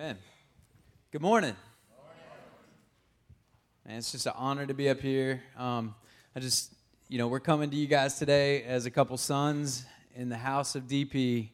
[0.00, 0.16] Amen.
[1.12, 1.54] Good morning.
[3.86, 5.42] Man, it's just an honor to be up here.
[5.58, 5.94] Um,
[6.34, 6.72] I just,
[7.10, 9.84] you know, we're coming to you guys today as a couple sons
[10.14, 11.50] in the house of DP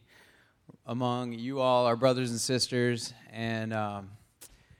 [0.85, 3.13] among you all, our brothers and sisters.
[3.33, 4.11] And um,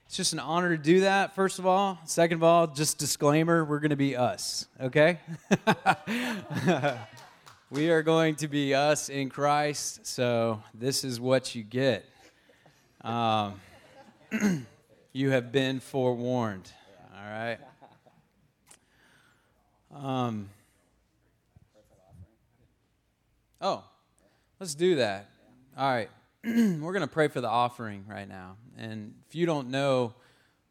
[0.06, 1.98] it's just an honor to do that, first of all.
[2.06, 5.18] Second of all, just disclaimer we're going to be us, okay?
[7.70, 12.06] we are going to be us in Christ, so this is what you get.
[13.02, 13.60] Um,
[15.12, 16.70] you have been forewarned.
[17.14, 17.58] All right.
[19.94, 20.50] Um,
[23.60, 23.84] oh,
[24.60, 25.30] let's do that.
[25.76, 26.10] All right.
[26.44, 28.56] We're going to pray for the offering right now.
[28.76, 30.14] And if you don't know,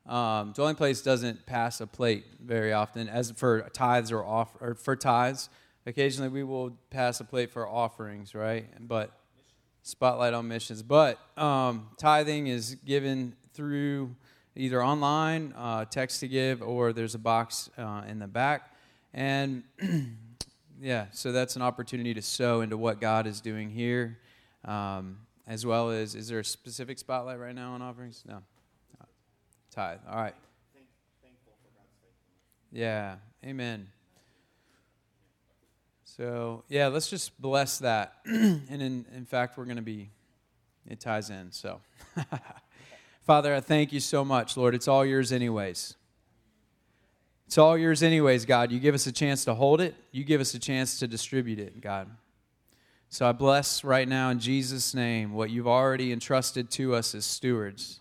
[0.06, 4.76] um, Dwelling Place doesn't pass a plate very often, as for tithes or, off, or
[4.76, 5.50] for tithes.
[5.86, 8.68] Occasionally, we will pass a plate for offerings, right?
[8.80, 9.17] But
[9.88, 10.84] spotlight on missions.
[10.84, 14.16] But um, tithing is given through
[14.56, 18.74] either online, uh, text to give, or there's a box uh, in the back.
[19.14, 19.64] And
[20.82, 24.18] yeah, so that's an opportunity to sow into what God is doing here,
[24.66, 28.24] um, as well as is there a specific spotlight right now on offerings?
[28.28, 28.42] No.
[29.72, 30.00] Tithe.
[30.10, 30.34] All right.
[32.72, 33.18] Yeah.
[33.46, 33.88] Amen.
[36.18, 38.14] So, yeah, let's just bless that.
[38.26, 40.10] and in, in fact, we're going to be,
[40.90, 41.52] it ties in.
[41.52, 41.80] So,
[43.22, 44.74] Father, I thank you so much, Lord.
[44.74, 45.96] It's all yours, anyways.
[47.46, 48.72] It's all yours, anyways, God.
[48.72, 51.60] You give us a chance to hold it, you give us a chance to distribute
[51.60, 52.10] it, God.
[53.10, 57.26] So I bless right now in Jesus' name what you've already entrusted to us as
[57.26, 58.00] stewards.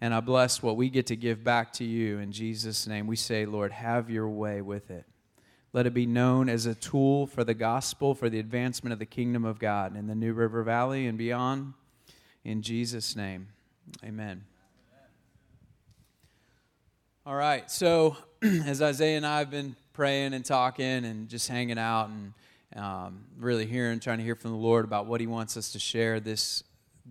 [0.00, 3.06] And I bless what we get to give back to you in Jesus' name.
[3.06, 5.04] We say, Lord, have your way with it.
[5.72, 9.06] Let it be known as a tool for the gospel, for the advancement of the
[9.06, 11.74] kingdom of God in the New River Valley and beyond.
[12.44, 13.48] In Jesus' name,
[14.04, 14.44] amen.
[17.24, 21.78] All right, so as Isaiah and I have been praying and talking and just hanging
[21.78, 22.32] out and
[22.74, 25.78] um, really hearing, trying to hear from the Lord about what He wants us to
[25.78, 26.64] share this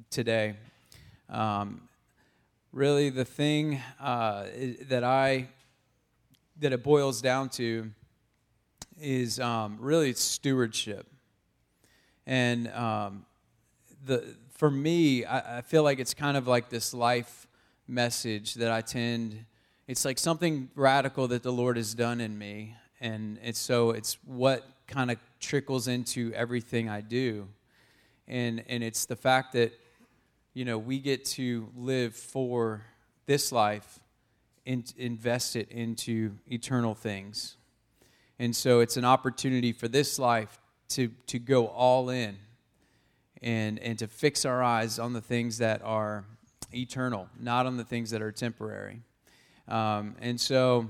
[0.09, 0.55] today.
[1.29, 1.87] Um,
[2.73, 4.47] really, the thing uh,
[4.89, 5.47] that I
[6.59, 7.89] that it boils down to
[9.01, 11.07] is um, really stewardship.
[12.25, 13.25] And um,
[14.05, 17.47] the, for me, I, I, feel like it's kind of like this life
[17.87, 19.45] message that I tend,
[19.87, 22.75] it's like something radical that the Lord has done in me.
[23.01, 27.47] And it's so it's what kind of trickles into everything I do.
[28.27, 29.73] And, and it's the fact that,
[30.53, 32.83] you know, we get to live for
[33.25, 33.99] this life
[34.65, 37.55] and invest it into eternal things.
[38.39, 42.37] And so it's an opportunity for this life to, to go all in
[43.41, 46.23] and, and to fix our eyes on the things that are
[46.73, 49.01] eternal, not on the things that are temporary.
[49.67, 50.89] Um, and so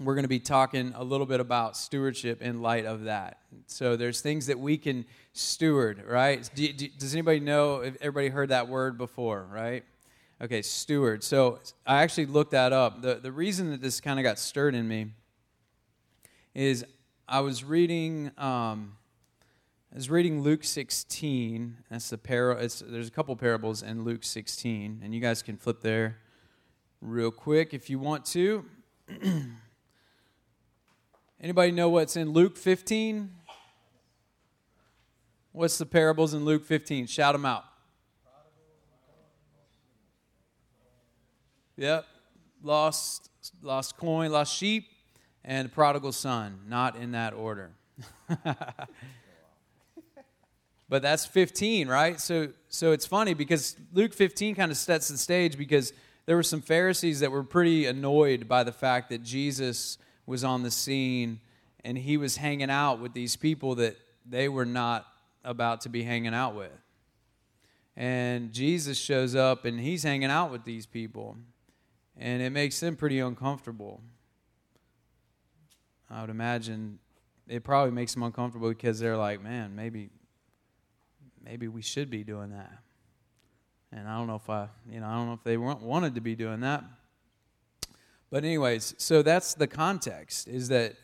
[0.00, 3.38] we're going to be talking a little bit about stewardship in light of that.
[3.66, 6.48] So there's things that we can steward, right?
[6.54, 9.84] Do, do, does anybody know if everybody heard that word before, right?
[10.40, 11.24] Okay, steward.
[11.24, 13.02] So I actually looked that up.
[13.02, 15.08] The, the reason that this kind of got stirred in me
[16.56, 16.86] is
[17.28, 18.96] I was reading um,
[19.92, 21.76] I was reading Luke 16.
[21.90, 25.82] That's the par- there's a couple parables in Luke 16, and you guys can flip
[25.82, 26.16] there
[27.02, 28.64] real quick if you want to.
[31.40, 33.30] Anybody know what's in Luke 15?
[35.52, 37.06] What's the parables in Luke 15?
[37.06, 37.64] Shout them out.
[41.76, 42.06] Yep.
[42.62, 43.30] Lost
[43.62, 44.86] lost coin, lost sheep
[45.46, 47.70] and prodigal son, not in that order.
[50.88, 52.20] but that's 15, right?
[52.20, 55.94] So so it's funny because Luke 15 kind of sets the stage because
[56.26, 59.96] there were some Pharisees that were pretty annoyed by the fact that Jesus
[60.26, 61.40] was on the scene
[61.84, 63.96] and he was hanging out with these people that
[64.28, 65.06] they were not
[65.44, 66.72] about to be hanging out with.
[67.96, 71.36] And Jesus shows up and he's hanging out with these people.
[72.18, 74.00] And it makes them pretty uncomfortable.
[76.10, 76.98] I would imagine
[77.48, 80.10] it probably makes them uncomfortable because they're like, man, maybe,
[81.42, 82.78] maybe we should be doing that.
[83.92, 86.20] And I don't know if I, you know, I don't know if they wanted to
[86.20, 86.84] be doing that.
[88.30, 90.94] But anyways, so that's the context is that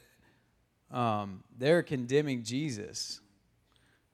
[0.91, 3.21] um, they're condemning Jesus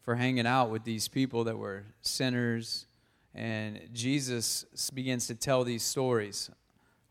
[0.02, 2.87] for hanging out with these people that were sinners,
[3.35, 4.64] and Jesus
[4.94, 6.50] begins to tell these stories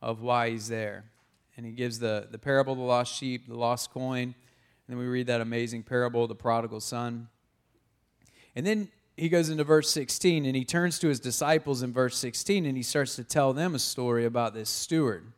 [0.01, 1.05] of why he's there
[1.57, 4.23] and he gives the, the parable of the lost sheep, the lost coin.
[4.23, 4.35] And
[4.87, 7.27] then we read that amazing parable of the prodigal son.
[8.55, 12.15] And then he goes into verse 16 and he turns to his disciples in verse
[12.17, 15.33] 16 and he starts to tell them a story about this steward.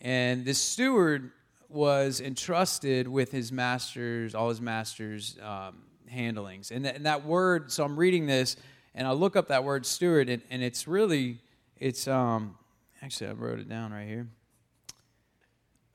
[0.00, 1.32] And this steward
[1.68, 6.70] was entrusted with his master's, all his master's um, handlings.
[6.70, 8.56] And, th- and that word, so I'm reading this
[8.94, 11.38] and I look up that word steward and, and it's really,
[11.76, 12.56] it's, um,
[13.02, 14.28] actually, I wrote it down right here.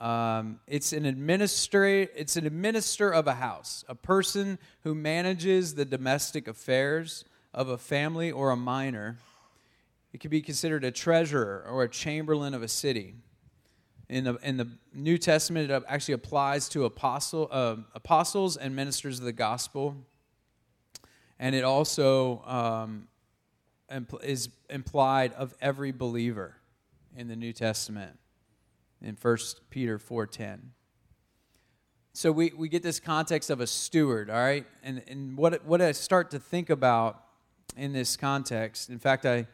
[0.02, 2.12] Um, it's an administrator.
[2.16, 7.78] It's an administrator of a house, a person who manages the domestic affairs of a
[7.78, 9.18] family or a minor.
[10.12, 13.14] It could be considered a treasurer or a chamberlain of a city.
[14.10, 19.20] In the, in the New Testament, it actually applies to apostle, uh, apostles and ministers
[19.20, 19.96] of the gospel.
[21.40, 23.08] And it also um,
[23.92, 26.56] impl- is implied of every believer
[27.16, 28.18] in the New Testament
[29.02, 29.38] in 1
[29.70, 30.60] Peter 4.10.
[32.14, 34.66] So we, we get this context of a steward, all right?
[34.84, 37.24] And, and what, what I start to think about
[37.78, 39.48] in this context, in fact, I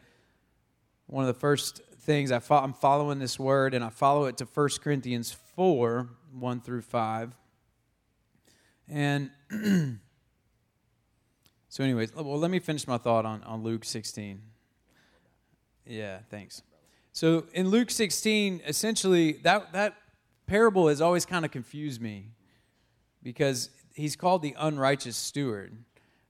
[1.08, 4.36] one of the first things I fo- I'm following this word, and I follow it
[4.38, 6.08] to 1 Corinthians 4,
[6.38, 7.34] 1 through 5.
[8.88, 9.30] And
[11.68, 14.40] so, anyways, well, let me finish my thought on, on Luke 16.
[15.86, 16.62] Yeah, thanks.
[17.12, 19.96] So in Luke 16, essentially, that, that
[20.46, 22.26] parable has always kind of confused me
[23.22, 25.76] because he's called the unrighteous steward.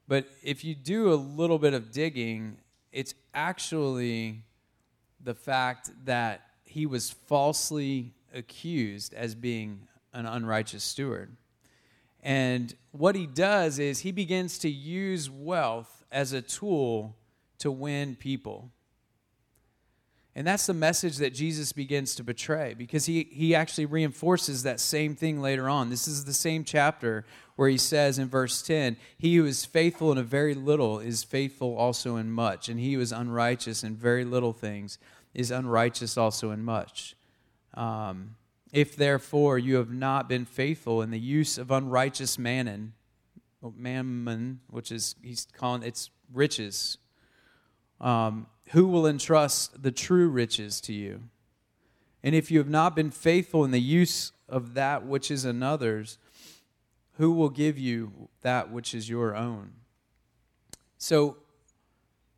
[0.07, 2.59] But if you do a little bit of digging,
[2.93, 4.43] it's actually
[5.23, 11.37] the fact that he was falsely accused as being an unrighteous steward.
[12.23, 17.17] And what he does is he begins to use wealth as a tool
[17.59, 18.71] to win people.
[20.39, 24.79] And that's the message that Jesus begins to betray because he, he actually reinforces that
[24.79, 25.91] same thing later on.
[25.91, 27.25] This is the same chapter
[27.57, 31.25] where he says in verse 10 He who is faithful in a very little is
[31.25, 35.01] faithful also in much, and he who is unrighteous in very little things
[35.35, 37.17] is unrighteous also in much.
[37.75, 38.37] Um,
[38.73, 42.93] if therefore you have not been faithful in the use of unrighteous mammon,
[43.75, 46.99] mammon, which is he's calling it's riches,
[48.01, 51.23] um, who will entrust the true riches to you?
[52.23, 56.19] And if you have not been faithful in the use of that which is another's,
[57.13, 59.73] who will give you that which is your own?
[60.99, 61.37] So,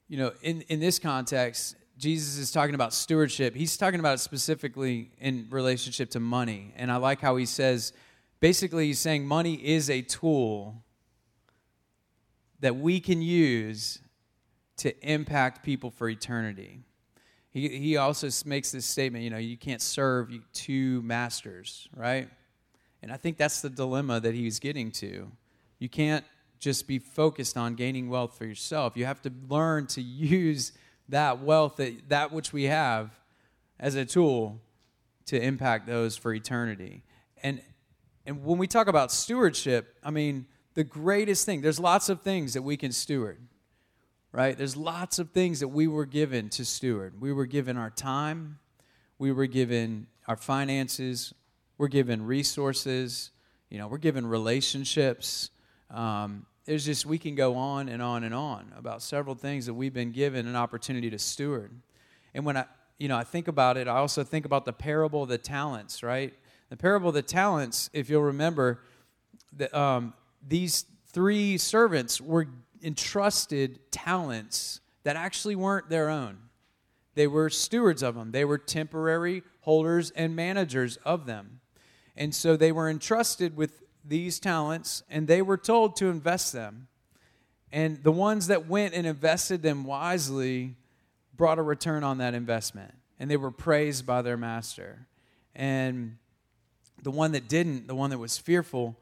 [0.09, 3.55] you know, in, in this context, Jesus is talking about stewardship.
[3.55, 6.73] He's talking about it specifically in relationship to money.
[6.77, 7.93] And I like how he says,
[8.41, 10.83] basically, he's saying money is a tool
[12.61, 14.01] that we can use
[14.81, 16.81] to impact people for eternity.
[17.51, 22.31] He, he also makes this statement you know, you can't serve two masters, right?
[23.03, 25.31] And I think that's the dilemma that he's getting to.
[25.79, 26.25] You can't
[26.59, 28.97] just be focused on gaining wealth for yourself.
[28.97, 30.73] You have to learn to use
[31.11, 33.11] that wealth, that, that which we have,
[33.79, 34.63] as a tool
[35.27, 37.03] to impact those for eternity.
[37.43, 37.61] And,
[38.25, 42.55] and when we talk about stewardship, I mean, the greatest thing, there's lots of things
[42.55, 43.41] that we can steward
[44.33, 44.57] right?
[44.57, 47.21] There's lots of things that we were given to steward.
[47.21, 48.59] We were given our time,
[49.19, 51.35] we were given our finances,
[51.79, 53.31] we're given resources,
[53.71, 55.51] you know, we're given relationships.
[55.91, 59.75] Um, there's just, we can go on and on and on about several things that
[59.75, 61.73] we've been given an opportunity to steward.
[62.35, 62.67] And when I,
[62.99, 66.03] you know, I think about it, I also think about the parable of the talents,
[66.03, 66.35] right?
[66.69, 68.83] The parable of the talents, if you'll remember,
[69.55, 70.13] that um,
[70.47, 72.47] these three servants were
[72.83, 76.39] entrusted talents that actually weren't their own.
[77.15, 81.61] They were stewards of them, they were temporary holders and managers of them.
[82.17, 86.89] And so they were entrusted with these talents and they were told to invest them.
[87.73, 90.77] And the ones that went and invested them wisely
[91.37, 92.93] brought a return on that investment.
[93.19, 95.07] And they were praised by their master.
[95.55, 96.17] And
[97.03, 98.99] the one that didn't, the one that was fearful,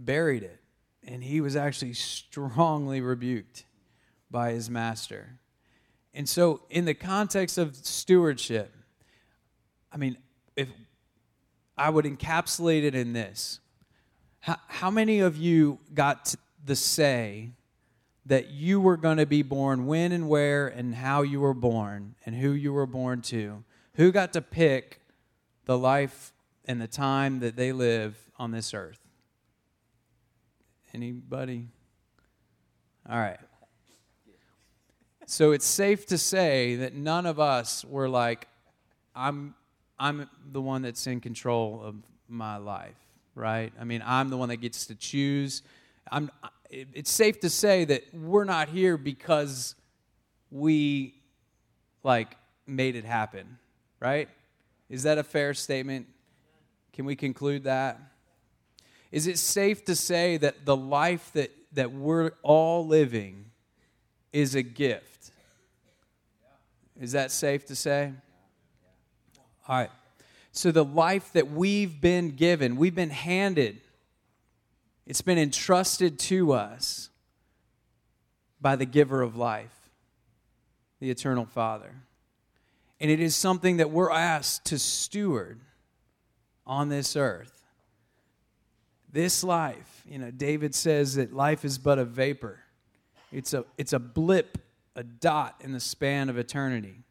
[0.00, 0.60] buried it
[1.08, 3.64] and he was actually strongly rebuked
[4.30, 5.38] by his master.
[6.14, 8.72] And so, in the context of stewardship,
[9.90, 10.18] I mean,
[10.54, 10.68] if
[11.76, 13.60] I would encapsulate it in this
[14.40, 16.34] how, how many of you got
[16.64, 17.50] the say
[18.26, 22.14] that you were going to be born when and where and how you were born
[22.26, 23.64] and who you were born to?
[23.94, 25.00] Who got to pick
[25.64, 26.32] the life
[26.66, 29.07] and the time that they live on this earth?
[30.94, 31.68] Anybody?
[33.08, 33.38] All right.
[35.26, 38.48] So it's safe to say that none of us were like,
[39.14, 39.54] I'm,
[39.98, 41.96] I'm the one that's in control of
[42.28, 42.96] my life,
[43.34, 43.72] right?
[43.78, 45.62] I mean, I'm the one that gets to choose.
[46.10, 46.30] I'm,
[46.70, 49.74] it's safe to say that we're not here because
[50.50, 51.14] we
[52.02, 53.58] like made it happen,
[54.00, 54.28] right?
[54.88, 56.06] Is that a fair statement?
[56.94, 58.00] Can we conclude that?
[59.10, 63.46] Is it safe to say that the life that, that we're all living
[64.32, 65.30] is a gift?
[67.00, 68.12] Is that safe to say?
[69.66, 69.90] All right.
[70.52, 73.80] So, the life that we've been given, we've been handed,
[75.06, 77.10] it's been entrusted to us
[78.60, 79.90] by the giver of life,
[81.00, 81.94] the eternal Father.
[83.00, 85.60] And it is something that we're asked to steward
[86.66, 87.57] on this earth.
[89.10, 92.60] This life, you know, David says that life is but a vapor.
[93.32, 94.58] It's a, it's a blip,
[94.94, 97.04] a dot in the span of eternity.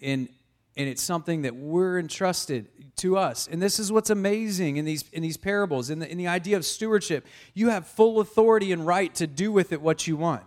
[0.00, 0.28] And,
[0.76, 3.48] and it's something that we're entrusted to us.
[3.50, 6.56] And this is what's amazing in these, in these parables, in the, in the idea
[6.56, 7.26] of stewardship.
[7.54, 10.44] You have full authority and right to do with it what you want.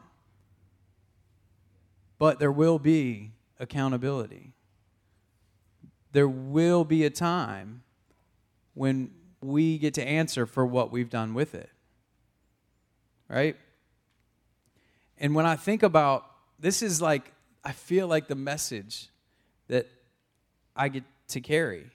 [2.18, 4.54] But there will be accountability.
[6.14, 7.84] There will be a time
[8.74, 9.12] when
[9.44, 11.70] we get to answer for what we've done with it.
[13.28, 13.56] Right?
[15.18, 16.26] And when I think about
[16.60, 17.32] this is like
[17.64, 19.10] I feel like the message
[19.68, 19.88] that
[20.76, 21.86] I get to carry.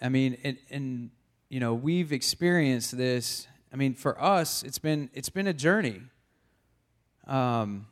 [0.00, 1.10] I mean, and, and
[1.48, 3.46] you know, we've experienced this.
[3.72, 6.02] I mean, for us, it's been it's been a journey.
[7.26, 7.86] Um,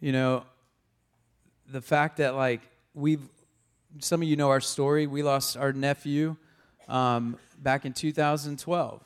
[0.00, 0.44] you know,
[1.68, 2.60] the fact that like
[2.94, 3.28] we've
[4.00, 5.06] some of you know our story.
[5.06, 6.36] We lost our nephew
[6.88, 9.04] um, back in 2012.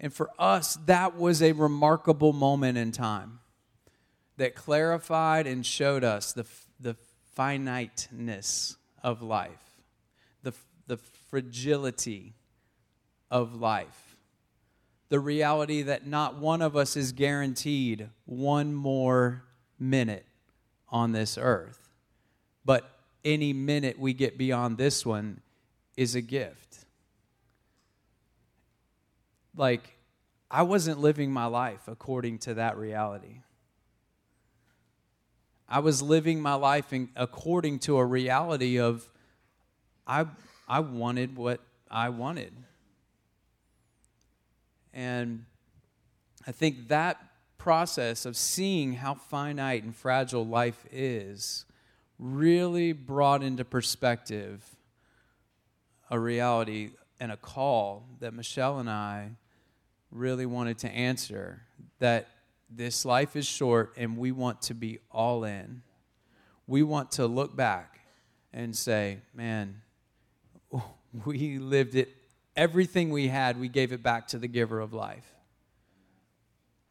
[0.00, 3.38] And for us, that was a remarkable moment in time
[4.36, 6.44] that clarified and showed us the,
[6.80, 6.96] the
[7.34, 9.80] finiteness of life,
[10.42, 10.52] the,
[10.86, 12.34] the fragility
[13.30, 14.16] of life,
[15.08, 19.44] the reality that not one of us is guaranteed one more
[19.78, 20.26] minute
[20.88, 21.90] on this earth.
[22.64, 22.91] But
[23.24, 25.40] any minute we get beyond this one
[25.96, 26.84] is a gift.
[29.56, 29.96] Like,
[30.50, 33.40] I wasn't living my life according to that reality.
[35.68, 39.08] I was living my life in, according to a reality of
[40.06, 40.26] I,
[40.68, 41.60] I wanted what
[41.90, 42.52] I wanted.
[44.92, 45.46] And
[46.46, 47.18] I think that
[47.56, 51.64] process of seeing how finite and fragile life is
[52.22, 54.64] really brought into perspective
[56.08, 59.30] a reality and a call that Michelle and I
[60.12, 61.62] really wanted to answer
[61.98, 62.28] that
[62.70, 65.82] this life is short and we want to be all in.
[66.68, 67.98] We want to look back
[68.52, 69.82] and say, man,
[71.24, 72.08] we lived it.
[72.54, 75.26] Everything we had, we gave it back to the giver of life.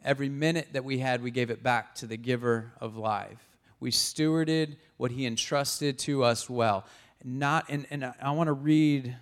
[0.04, 3.50] Every minute that we had, we gave it back to the giver of life.
[3.82, 6.86] We stewarded what he entrusted to us well.
[7.24, 9.18] Not, and, and I want to read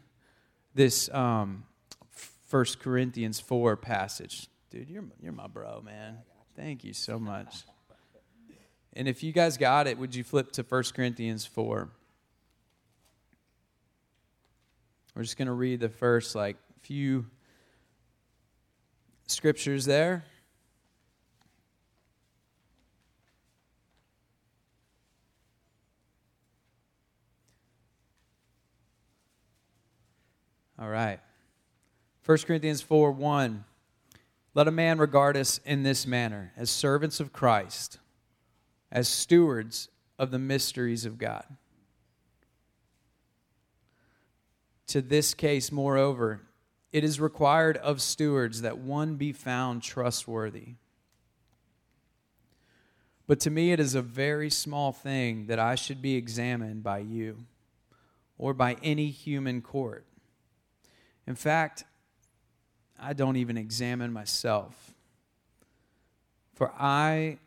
[0.75, 1.63] this um,
[2.49, 4.47] 1 Corinthians 4 passage.
[4.69, 6.17] Dude, you're, you're my bro, man.
[6.55, 7.63] Thank you so much.
[8.93, 11.89] And if you guys got it, would you flip to 1 Corinthians 4?
[15.15, 17.25] We're just going to read the first, like, few
[19.27, 20.25] scriptures there.
[30.79, 31.19] All right.
[32.25, 33.65] 1 Corinthians 4 1.
[34.53, 37.99] Let a man regard us in this manner as servants of Christ,
[38.91, 41.45] as stewards of the mysteries of God.
[44.87, 46.41] To this case, moreover,
[46.91, 50.75] it is required of stewards that one be found trustworthy.
[53.27, 56.99] But to me, it is a very small thing that I should be examined by
[56.99, 57.45] you
[58.39, 60.05] or by any human court.
[61.29, 61.83] In fact,
[62.99, 64.95] I don't even examine myself.
[66.55, 67.37] For I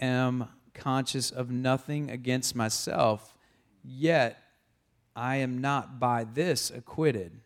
[0.00, 3.36] am conscious of nothing against myself,
[3.84, 4.42] yet
[5.14, 7.40] I am not by this acquitted.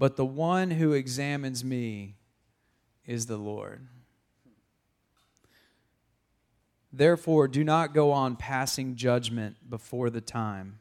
[0.00, 2.16] But the one who examines me
[3.06, 3.86] is the Lord.
[6.92, 10.80] Therefore, do not go on passing judgment before the time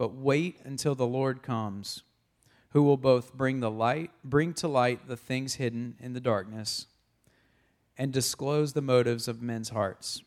[0.00, 2.04] but wait until the Lord comes,
[2.70, 6.86] who will both bring the light, bring to light the things hidden in the darkness,
[7.98, 10.22] and disclose the motives of men's hearts.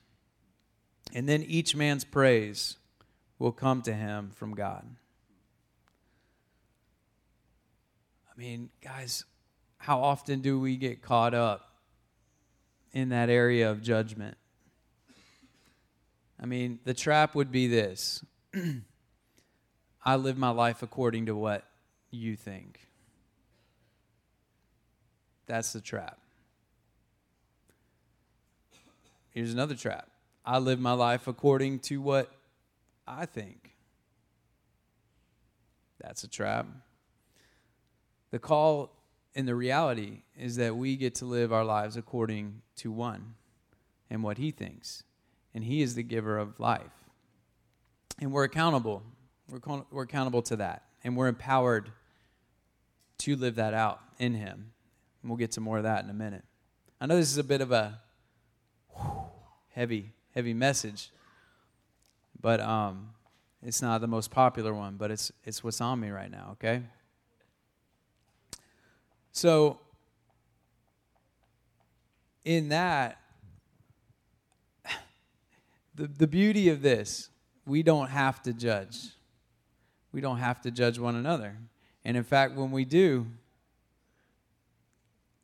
[1.12, 2.78] And then each man's praise
[3.40, 4.86] will come to him from God.
[8.32, 9.26] I mean, guys,
[9.80, 11.80] how often do we get caught up
[12.92, 14.38] in that area of judgment?
[16.40, 18.24] I mean, the trap would be this
[20.06, 21.66] I live my life according to what
[22.12, 22.80] you think.
[25.46, 26.20] That's the trap.
[29.30, 30.10] Here's another trap
[30.46, 32.32] I live my life according to what
[33.08, 33.72] I think.
[36.00, 36.68] That's a trap.
[38.32, 38.92] The call
[39.36, 43.36] and the reality is that we get to live our lives according to one
[44.10, 45.04] and what he thinks.
[45.54, 46.92] And he is the giver of life.
[48.20, 49.04] And we're accountable.
[49.54, 50.84] We're, we're accountable to that.
[51.04, 51.92] And we're empowered
[53.20, 54.72] to live that out in him.
[55.22, 56.44] And we'll get to more of that in a minute.
[57.00, 58.00] I know this is a bit of a
[59.70, 61.12] heavy, heavy message,
[62.42, 63.10] but um,
[63.62, 66.82] it's not the most popular one, but it's, it's what's on me right now, okay?
[69.34, 69.80] So,
[72.44, 73.20] in that,
[75.96, 77.30] the, the beauty of this,
[77.66, 79.10] we don't have to judge.
[80.14, 81.58] We don't have to judge one another.
[82.06, 83.26] And in fact, when we do,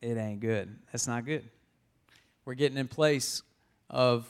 [0.01, 0.73] it ain't good.
[0.91, 1.43] That's not good.
[2.45, 3.43] We're getting in place
[3.89, 4.25] of,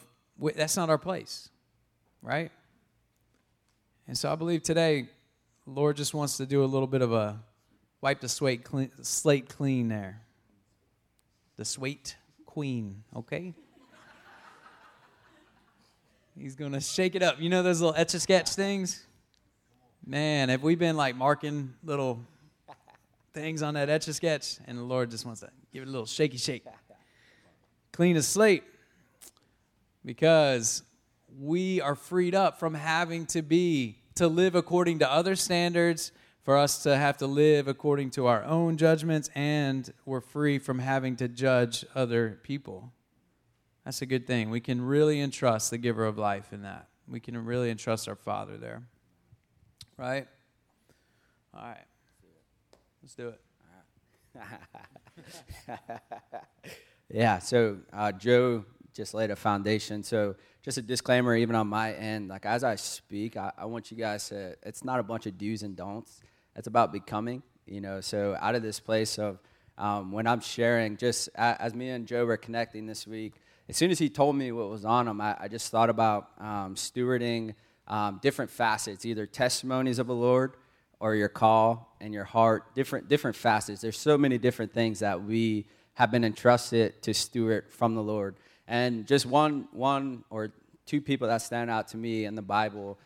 [0.55, 1.49] that's not our place,
[2.23, 2.51] right?
[4.07, 5.09] And so I believe today,
[5.67, 7.39] Lord just wants to do a little bit of a
[8.01, 10.21] Wipe the slate clean, slate clean there.
[11.57, 12.15] The sweet
[12.45, 13.53] queen, okay?
[16.37, 17.41] He's to shake it up.
[17.41, 19.05] You know those little etch a sketch things?
[20.05, 22.19] Man, have we been like marking little
[23.33, 24.57] things on that etch a sketch?
[24.67, 26.65] And the Lord just wants to give it a little shaky shake.
[27.91, 28.63] Clean a slate.
[30.05, 30.83] Because
[31.39, 36.11] we are freed up from having to be, to live according to other standards
[36.43, 40.79] for us to have to live according to our own judgments, and we're free from
[40.79, 42.91] having to judge other people.
[43.85, 44.49] That's a good thing.
[44.49, 46.87] We can really entrust the giver of life in that.
[47.07, 48.81] We can really entrust our Father there.
[49.99, 50.27] Right?
[51.53, 51.85] All right.
[53.03, 53.41] Let's do it.
[57.09, 60.01] yeah, so uh, Joe just laid a foundation.
[60.03, 63.91] So, just a disclaimer, even on my end, like as I speak, I, I want
[63.91, 66.21] you guys to, it's not a bunch of do's and don'ts
[66.55, 68.01] it's about becoming, you know.
[68.01, 69.39] So out of this place of
[69.77, 73.33] um, when I'm sharing, just as me and Joe were connecting this week,
[73.67, 76.31] as soon as he told me what was on him, I, I just thought about
[76.39, 77.53] um, stewarding
[77.89, 80.53] um, different facets, either testimonies of the Lord
[80.99, 83.81] or your call and your heart, different different facets.
[83.81, 88.35] There's so many different things that we have been entrusted to steward from the Lord.
[88.67, 90.51] And just one one or
[90.85, 92.97] two people that stand out to me in the Bible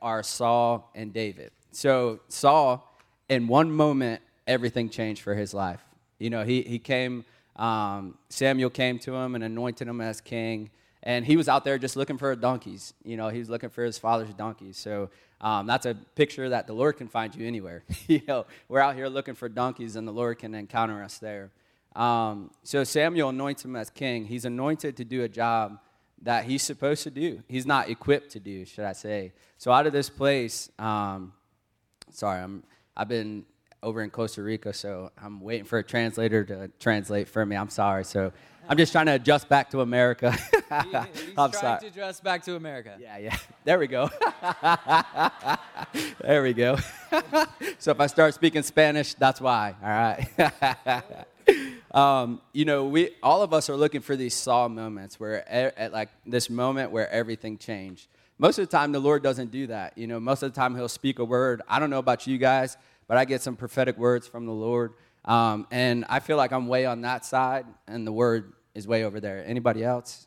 [0.00, 1.50] are Saul and David.
[1.70, 2.88] So Saul
[3.28, 5.80] in one moment, everything changed for his life.
[6.18, 7.24] You know, he, he came,
[7.56, 10.70] um, Samuel came to him and anointed him as king.
[11.02, 12.94] And he was out there just looking for donkeys.
[13.04, 14.76] You know, he was looking for his father's donkeys.
[14.76, 15.10] So
[15.40, 17.82] um, that's a picture that the Lord can find you anywhere.
[18.06, 21.50] you know, we're out here looking for donkeys, and the Lord can encounter us there.
[21.96, 24.26] Um, so Samuel anoints him as king.
[24.26, 25.78] He's anointed to do a job
[26.22, 27.42] that he's supposed to do.
[27.48, 29.32] He's not equipped to do, should I say.
[29.58, 31.32] So out of this place, um,
[32.10, 32.62] sorry, I'm
[32.96, 33.44] I've been
[33.82, 37.56] over in Costa Rica, so I'm waiting for a translator to translate for me.
[37.56, 38.04] I'm sorry.
[38.04, 38.32] So
[38.68, 40.30] I'm just trying to adjust back to America.
[40.52, 41.80] he, I'm trying sorry.
[41.80, 42.96] to adjust back to America.
[43.00, 43.36] Yeah, yeah.
[43.64, 44.10] There we go.
[46.20, 46.76] there we go.
[47.78, 49.74] so if I start speaking Spanish, that's why.
[49.82, 51.24] All right.
[51.92, 55.92] um, you know, we all of us are looking for these Saul moments where, at
[55.92, 58.08] like this moment where everything changed.
[58.38, 59.96] Most of the time, the Lord doesn't do that.
[59.96, 61.62] You know, most of the time, He'll speak a word.
[61.68, 62.76] I don't know about you guys,
[63.12, 64.94] but I get some prophetic words from the Lord.
[65.26, 69.04] Um, and I feel like I'm way on that side, and the word is way
[69.04, 69.44] over there.
[69.46, 70.26] Anybody else?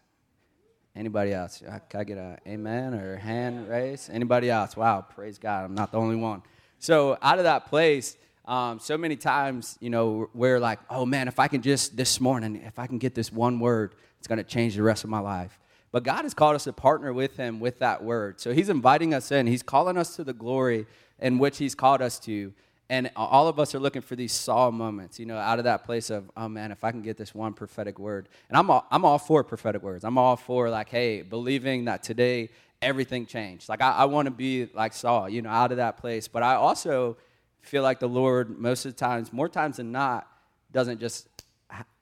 [0.96, 1.64] Anybody else?
[1.64, 4.08] Uh, can I get a amen or hand raise?
[4.08, 4.78] Anybody else?
[4.78, 5.66] Wow, praise God.
[5.66, 6.44] I'm not the only one.
[6.78, 11.28] So, out of that place, um, so many times, you know, we're like, oh man,
[11.28, 14.38] if I can just this morning, if I can get this one word, it's going
[14.38, 15.60] to change the rest of my life.
[15.92, 18.40] But God has called us to partner with Him with that word.
[18.40, 20.86] So He's inviting us in, He's calling us to the glory
[21.20, 22.54] in which He's called us to.
[22.88, 25.86] And all of us are looking for these Saul moments, you know, out of that
[25.86, 28.30] place of, oh man, if I can get this one prophetic word.
[28.48, 30.04] And I'm all, I'm all for prophetic words.
[30.04, 32.50] I'm all for, like, hey, believing that today
[32.84, 33.70] everything changed.
[33.70, 36.28] Like, I, I want to be like Saul, you know, out of that place.
[36.28, 37.18] But I also
[37.62, 40.28] feel like the Lord, most of the times, more times than not,
[40.72, 41.28] doesn't just,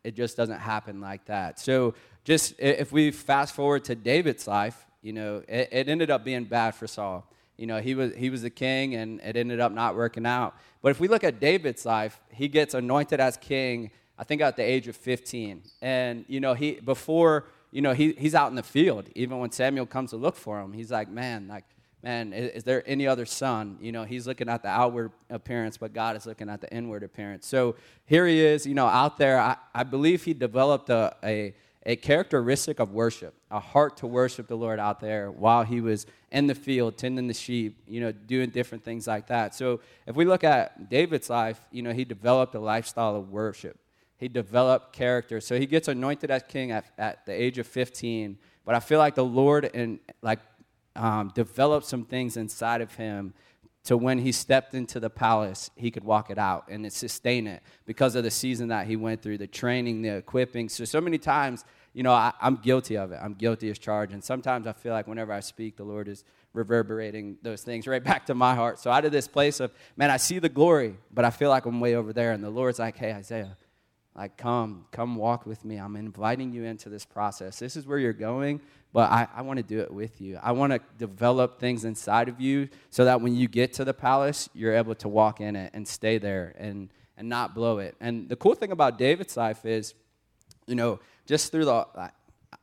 [0.03, 1.61] it just doesn't happen like that.
[1.61, 6.25] So just if we fast forward to David's life, you know, it, it ended up
[6.25, 7.25] being bad for Saul.
[7.57, 10.55] You know, he was he was the king, and it ended up not working out.
[10.81, 13.91] But if we look at David's life, he gets anointed as king.
[14.17, 18.13] I think at the age of 15, and you know, he before you know he,
[18.13, 19.09] he's out in the field.
[19.15, 21.65] Even when Samuel comes to look for him, he's like, man, like
[22.03, 23.77] man, is, is, there any other son?
[23.81, 27.01] You know, he's looking at the outward appearance, but God is looking at the inward
[27.01, 27.47] appearance.
[27.47, 29.39] So here he is, you know, out there.
[29.39, 34.47] I, I believe he developed a, a, a characteristic of worship, a heart to worship
[34.47, 38.11] the Lord out there while he was in the field, tending the sheep, you know,
[38.11, 39.53] doing different things like that.
[39.53, 43.77] So if we look at David's life, you know, he developed a lifestyle of worship.
[44.17, 45.41] He developed character.
[45.41, 48.37] So he gets anointed as king at, at the age of 15.
[48.65, 50.39] But I feel like the Lord and like
[50.95, 53.33] um, developed some things inside of him
[53.85, 57.61] to when he stepped into the palace, he could walk it out and sustain it
[57.85, 60.69] because of the season that he went through, the training, the equipping.
[60.69, 63.19] So, so many times, you know, I, am guilty of it.
[63.21, 64.13] I'm guilty as charged.
[64.13, 68.03] And sometimes I feel like whenever I speak, the Lord is reverberating those things right
[68.11, 68.79] back to my heart.
[68.79, 71.65] So, out of this place of, man, I see the glory, but I feel like
[71.65, 72.31] I'm way over there.
[72.31, 73.57] And the Lord's like, hey, Isaiah,
[74.15, 75.77] like, come, come walk with me.
[75.77, 77.59] I'm inviting you into this process.
[77.59, 78.61] This is where you're going,
[78.93, 80.39] but I, I want to do it with you.
[80.41, 83.93] I want to develop things inside of you so that when you get to the
[83.93, 87.95] palace, you're able to walk in it and stay there and, and not blow it.
[87.99, 89.95] And the cool thing about David's life is,
[90.67, 91.87] you know, just through the,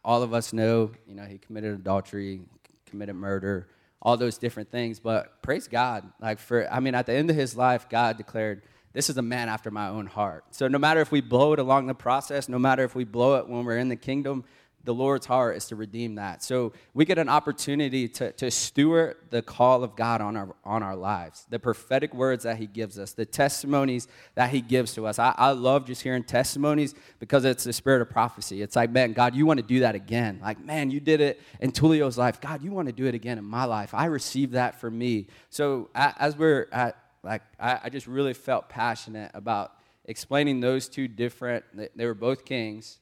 [0.04, 2.42] all of us know, you know, he committed adultery,
[2.86, 3.68] committed murder,
[4.00, 5.00] all those different things.
[5.00, 6.10] But praise God.
[6.20, 8.62] Like, for, I mean, at the end of his life, God declared,
[8.92, 10.44] this is a man after my own heart.
[10.50, 13.36] So no matter if we blow it along the process, no matter if we blow
[13.36, 14.44] it when we're in the kingdom,
[14.84, 16.42] the Lord's heart is to redeem that.
[16.42, 20.82] So we get an opportunity to, to steward the call of God on our, on
[20.82, 25.06] our lives, the prophetic words that He gives us, the testimonies that He gives to
[25.06, 25.18] us.
[25.18, 28.62] I, I love just hearing testimonies because it's the spirit of prophecy.
[28.62, 30.40] It's like, man, God, you want to do that again.
[30.42, 32.40] Like, man, you did it in Tulio's life.
[32.40, 33.92] God, you want to do it again in my life.
[33.92, 35.26] I received that for me.
[35.50, 39.72] So as we're at like, I, I just really felt passionate about
[40.06, 41.64] explaining those two different,
[41.94, 42.99] they were both kings.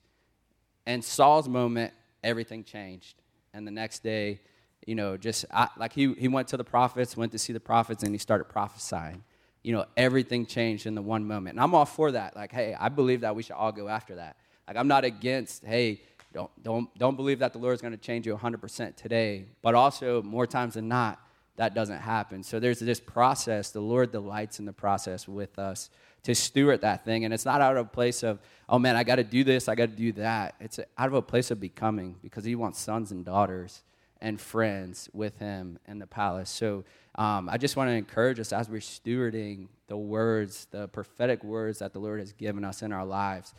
[0.88, 1.92] And Saul's moment,
[2.24, 3.20] everything changed.
[3.53, 4.40] And the next day,
[4.87, 7.61] you know, just I, like he, he went to the prophets, went to see the
[7.61, 9.22] prophets, and he started prophesying.
[9.62, 11.57] You know, everything changed in the one moment.
[11.57, 12.35] And I'm all for that.
[12.35, 14.38] Like, hey, I believe that we should all go after that.
[14.66, 16.01] Like, I'm not against, hey,
[16.33, 19.44] don't, don't, don't believe that the Lord is going to change you 100% today.
[19.61, 21.20] But also, more times than not,
[21.57, 22.42] that doesn't happen.
[22.42, 23.72] So there's this process.
[23.72, 25.90] The Lord delights in the process with us
[26.28, 27.24] to steward that thing.
[27.24, 28.38] And it's not out of a place of,
[28.68, 30.56] oh man, I got to do this, I got to do that.
[30.60, 33.82] It's out of a place of becoming because He wants sons and daughters
[34.20, 36.50] and friends with Him in the palace.
[36.50, 41.42] So um, I just want to encourage us as we're stewarding the words, the prophetic
[41.42, 43.54] words that the Lord has given us in our lives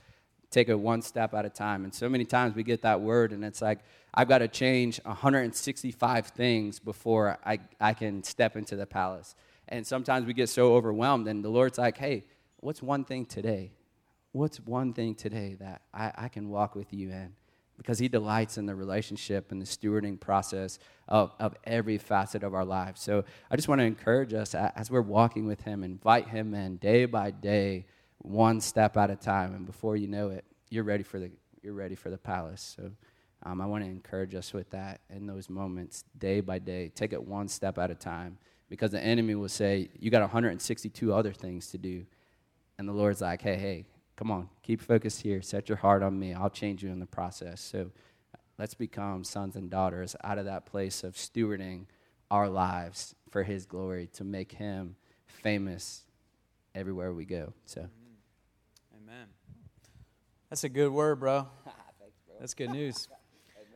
[0.51, 1.83] take it one step at a time.
[1.83, 3.79] And so many times we get that word, and it's like,
[4.13, 9.35] I've got to change 165 things before I, I can step into the palace.
[9.67, 12.23] And sometimes we get so overwhelmed, and the Lord's like, hey,
[12.61, 13.71] what's one thing today?
[14.31, 17.33] What's one thing today that I, I can walk with you in?
[17.77, 22.53] Because He delights in the relationship and the stewarding process of, of every facet of
[22.53, 23.01] our lives.
[23.01, 26.77] So I just want to encourage us as we're walking with Him, invite Him in
[26.77, 27.85] day by day
[28.19, 31.73] one step at a time, and before you know it, you're ready for the you're
[31.73, 32.75] ready for the palace.
[32.77, 32.91] So
[33.43, 36.89] um, I want to encourage us with that in those moments, day by day.
[36.89, 38.37] Take it one step at a time,
[38.69, 42.05] because the enemy will say you got 162 other things to do,
[42.79, 45.41] and the Lord's like, hey, hey, come on, keep focused here.
[45.41, 46.33] Set your heart on me.
[46.33, 47.59] I'll change you in the process.
[47.59, 47.91] So
[48.57, 51.87] let's become sons and daughters out of that place of stewarding
[52.31, 54.95] our lives for His glory to make Him
[55.27, 56.05] famous
[56.73, 57.51] everywhere we go.
[57.65, 57.81] So.
[57.81, 59.27] Amen.
[60.49, 61.47] That's a good word, bro.
[61.99, 62.35] Thanks, bro.
[62.39, 63.09] That's good news.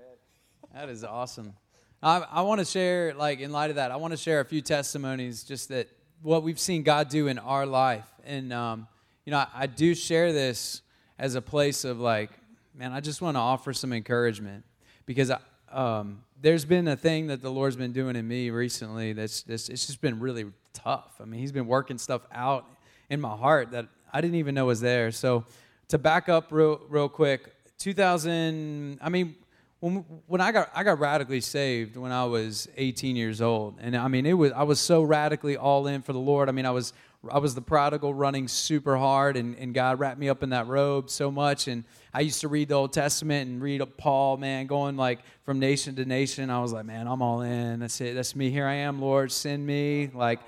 [0.73, 1.53] that is awesome.
[2.01, 4.45] I, I want to share, like, in light of that, I want to share a
[4.45, 5.89] few testimonies just that
[6.21, 8.07] what we've seen God do in our life.
[8.25, 8.87] And, um,
[9.25, 10.81] you know, I, I do share this
[11.17, 12.31] as a place of, like,
[12.75, 14.63] man, I just want to offer some encouragement
[15.05, 15.39] because I,
[15.71, 19.69] um, there's been a thing that the Lord's been doing in me recently that's, that's
[19.69, 21.15] it's just been really tough.
[21.21, 22.65] I mean, He's been working stuff out
[23.09, 25.11] in my heart that I didn't even know was there.
[25.11, 25.45] So
[25.89, 28.99] to back up real real quick, 2000.
[29.01, 29.35] I mean,
[29.79, 33.95] when when I got I got radically saved when I was 18 years old, and
[33.95, 36.49] I mean it was I was so radically all in for the Lord.
[36.49, 36.93] I mean I was
[37.31, 40.67] I was the prodigal running super hard, and, and God wrapped me up in that
[40.67, 41.67] robe so much.
[41.67, 45.59] And I used to read the Old Testament and read Paul, man, going like from
[45.59, 46.49] nation to nation.
[46.49, 47.79] I was like, man, I'm all in.
[47.79, 48.15] That's it.
[48.15, 48.49] That's me.
[48.49, 49.31] Here I am, Lord.
[49.31, 50.11] Send me.
[50.13, 50.39] Like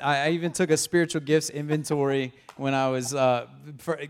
[0.00, 3.46] I even took a spiritual gifts inventory when I was uh,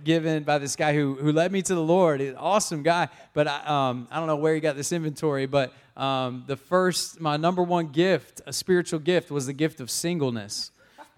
[0.05, 2.21] given by this guy who, who led me to the Lord.
[2.21, 5.47] An awesome guy, but I, um, I don't know where he got this inventory.
[5.47, 9.91] But um, the first, my number one gift, a spiritual gift, was the gift of
[9.91, 10.71] singleness.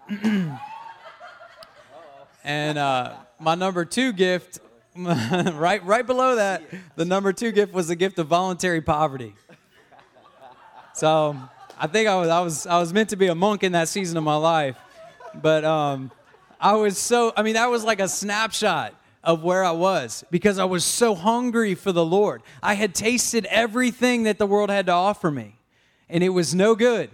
[2.43, 4.59] and uh, my number two gift,
[4.95, 6.63] right, right below that,
[6.95, 9.33] the number two gift was the gift of voluntary poverty.
[10.93, 11.37] So
[11.79, 13.87] I think I was, I was, I was meant to be a monk in that
[13.87, 14.77] season of my life,
[15.41, 16.11] but um,
[16.59, 17.33] I was so.
[17.35, 21.15] I mean, that was like a snapshot of where I was because I was so
[21.15, 22.43] hungry for the Lord.
[22.61, 25.55] I had tasted everything that the world had to offer me,
[26.09, 27.09] and it was no good.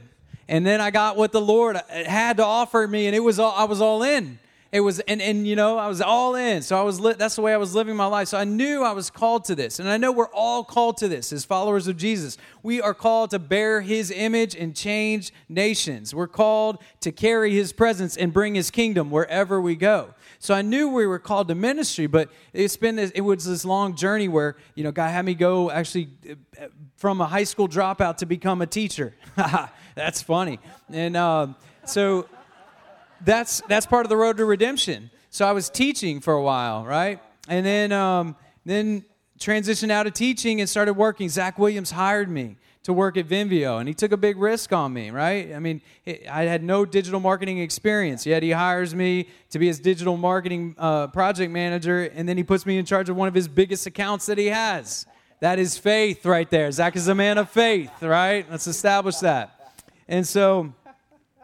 [0.49, 3.53] And then I got what the Lord had to offer me, and it was all,
[3.55, 4.39] I was all in.
[4.71, 6.63] It was, and, and you know, I was all in.
[6.63, 8.27] So I was, li- that's the way I was living my life.
[8.29, 9.79] So I knew I was called to this.
[9.79, 12.37] And I know we're all called to this as followers of Jesus.
[12.61, 16.13] We are called to bear his image and change nations.
[16.13, 20.13] We're called to carry his presence and bring his kingdom wherever we go.
[20.37, 23.65] So I knew we were called to ministry, but it's been this, it was this
[23.65, 27.67] long journey where, you know, God had me go actually uh, from a high school
[27.67, 29.15] dropout to become a teacher.
[29.99, 30.59] that's funny.
[30.91, 32.27] And um, so,
[33.21, 35.11] that's that's part of the road to redemption.
[35.29, 37.19] So I was teaching for a while, right?
[37.47, 38.35] And then um,
[38.65, 39.05] then
[39.39, 41.29] transitioned out of teaching and started working.
[41.29, 44.93] Zach Williams hired me to work at Vimeo, and he took a big risk on
[44.93, 45.53] me, right?
[45.53, 49.79] I mean, I had no digital marketing experience, yet he hires me to be his
[49.79, 53.33] digital marketing uh, project manager, and then he puts me in charge of one of
[53.33, 55.05] his biggest accounts that he has.
[55.41, 56.71] That is faith right there.
[56.71, 58.49] Zach is a man of faith, right?
[58.49, 59.58] Let's establish that.
[60.09, 60.73] And so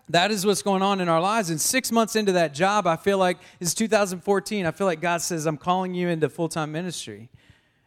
[0.10, 1.51] that is what's going on in our lives.
[1.51, 4.65] And six months into that job, I feel like it's 2014.
[4.65, 7.30] I feel like God says, I'm calling you into full time ministry.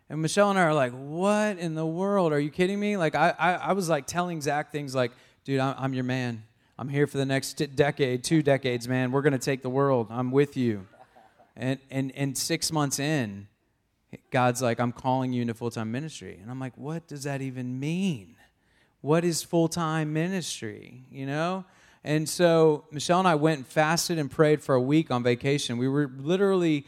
[0.08, 2.32] And Michelle and I are like, What in the world?
[2.32, 2.96] Are you kidding me?
[2.96, 5.10] Like, I, I, I was like telling Zach things like,
[5.44, 6.44] Dude, I'm, I'm your man.
[6.78, 9.10] I'm here for the next decade, two decades, man.
[9.10, 10.06] We're going to take the world.
[10.10, 10.86] I'm with you.
[11.56, 13.48] And, and, and six months in,
[14.30, 16.38] God's like, I'm calling you into full time ministry.
[16.40, 18.37] And I'm like, What does that even mean?
[19.00, 21.04] What is full time ministry?
[21.10, 21.64] You know?
[22.04, 25.78] And so Michelle and I went and fasted and prayed for a week on vacation.
[25.78, 26.86] We were literally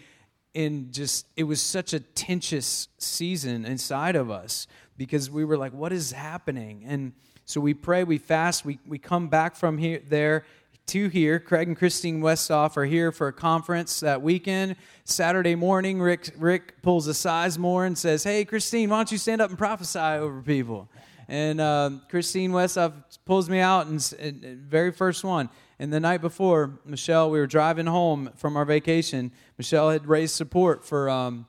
[0.55, 5.73] in just, it was such a tenuous season inside of us because we were like,
[5.73, 6.85] what is happening?
[6.87, 7.13] And
[7.45, 10.45] so we pray, we fast, we, we come back from here, there
[10.87, 11.39] to here.
[11.39, 14.77] Craig and Christine Westoff are here for a conference that weekend.
[15.05, 19.41] Saturday morning, Rick, Rick pulls a Sizemore and says, Hey, Christine, why don't you stand
[19.41, 20.89] up and prophesy over people?
[21.31, 22.93] And uh, Christine Westoff
[23.25, 25.49] pulls me out, and, and, and very first one.
[25.79, 29.31] And the night before, Michelle, we were driving home from our vacation.
[29.57, 31.47] Michelle had raised support for um,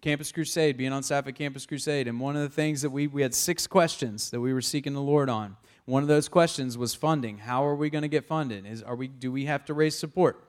[0.00, 2.08] Campus Crusade, being on staff at Campus Crusade.
[2.08, 4.92] And one of the things that we, we had six questions that we were seeking
[4.92, 5.56] the Lord on.
[5.84, 7.38] One of those questions was funding.
[7.38, 8.66] How are we going to get funded?
[8.66, 10.42] Is, are we, do we have to raise support?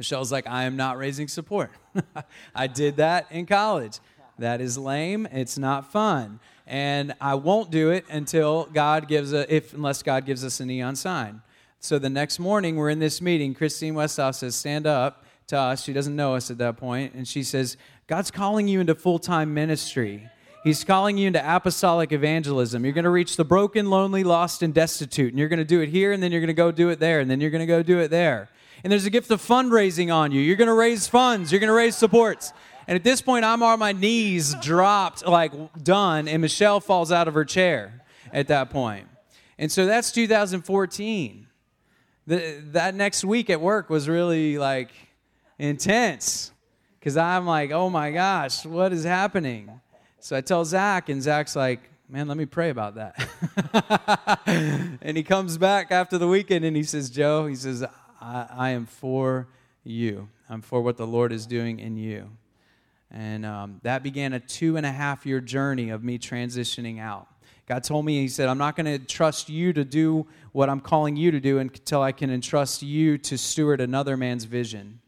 [0.00, 1.70] Michelle's like, I am not raising support.
[2.56, 4.00] I did that in college.
[4.36, 5.28] That is lame.
[5.30, 10.26] It's not fun and I won't do it until God gives a if unless God
[10.26, 11.42] gives us a neon sign.
[11.80, 13.54] So the next morning we're in this meeting.
[13.54, 17.26] Christine Westoff says, "Stand up." To us, she doesn't know us at that point, and
[17.26, 20.28] she says, "God's calling you into full-time ministry."
[20.62, 22.84] He's calling you into apostolic evangelism.
[22.84, 25.30] You're going to reach the broken, lonely, lost, and destitute.
[25.30, 27.00] And you're going to do it here, and then you're going to go do it
[27.00, 28.50] there, and then you're going to go do it there.
[28.84, 30.42] And there's a gift of fundraising on you.
[30.42, 32.52] You're going to raise funds, you're going to raise supports.
[32.88, 35.52] And at this point, I'm on my knees, dropped, like
[35.84, 39.06] done, and Michelle falls out of her chair at that point.
[39.58, 41.46] And so that's 2014.
[42.26, 44.90] The, that next week at work was really like
[45.58, 46.50] intense
[46.98, 49.70] because I'm like, oh my gosh, what is happening?
[50.20, 54.38] So I tell Zach, and Zach's like, man, let me pray about that.
[55.02, 57.84] and he comes back after the weekend and he says, Joe, he says,
[58.18, 59.46] I, I am for
[59.84, 60.30] you.
[60.48, 62.30] I'm for what the Lord is doing in you.
[63.10, 67.28] And um, that began a two and a half year journey of me transitioning out.
[67.66, 70.80] God told me, He said, I'm not going to trust you to do what I'm
[70.80, 75.00] calling you to do until I can entrust you to steward another man's vision.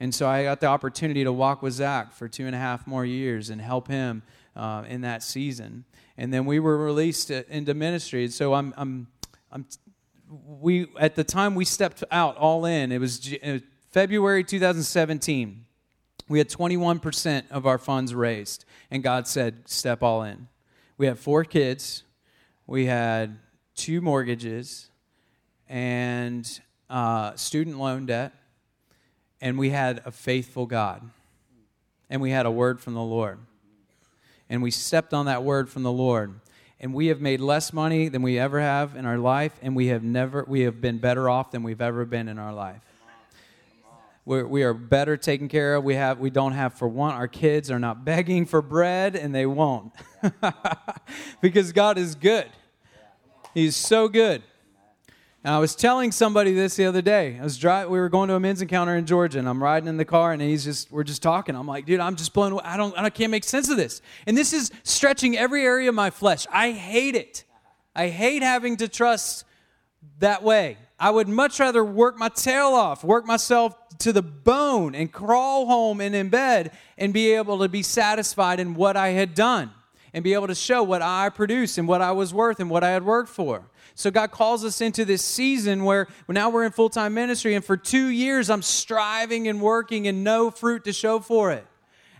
[0.00, 2.86] And so I got the opportunity to walk with Zach for two and a half
[2.86, 4.22] more years and help him
[4.56, 5.84] uh, in that season.
[6.16, 8.24] And then we were released into ministry.
[8.24, 9.06] And So I'm, I'm,
[9.50, 9.66] I'm,
[10.28, 12.92] we at the time we stepped out all in.
[12.92, 13.34] It was
[13.90, 15.63] February 2017
[16.28, 20.48] we had 21% of our funds raised, and God said, Step all in.
[20.96, 22.04] We had four kids,
[22.66, 23.38] we had
[23.74, 24.90] two mortgages,
[25.68, 28.32] and uh, student loan debt,
[29.40, 31.02] and we had a faithful God,
[32.08, 33.38] and we had a word from the Lord.
[34.48, 36.40] And we stepped on that word from the Lord.
[36.80, 39.86] and we have made less money than we ever have in our life, and we
[39.86, 42.80] have never we have been better off than we've ever been in our life.
[44.26, 45.84] We're, we are better taken care of.
[45.84, 47.14] We have we don't have for one.
[47.14, 49.92] Our kids are not begging for bread, and they won't,
[51.42, 52.48] because God is good.
[53.52, 54.42] He's so good.
[55.44, 57.36] And I was telling somebody this the other day.
[57.38, 57.92] I was driving.
[57.92, 60.32] We were going to a men's encounter in Georgia, and I'm riding in the car,
[60.32, 61.54] and he's just we're just talking.
[61.54, 62.52] I'm like, dude, I'm just blown.
[62.52, 62.62] Away.
[62.64, 62.96] I don't.
[62.96, 64.00] I can't make sense of this.
[64.26, 66.46] And this is stretching every area of my flesh.
[66.50, 67.44] I hate it.
[67.94, 69.44] I hate having to trust
[70.20, 70.78] that way.
[71.04, 75.66] I would much rather work my tail off, work myself to the bone, and crawl
[75.66, 79.70] home and in bed and be able to be satisfied in what I had done
[80.14, 82.82] and be able to show what I produced and what I was worth and what
[82.82, 83.68] I had worked for.
[83.94, 87.62] So God calls us into this season where now we're in full time ministry, and
[87.62, 91.66] for two years I'm striving and working and no fruit to show for it.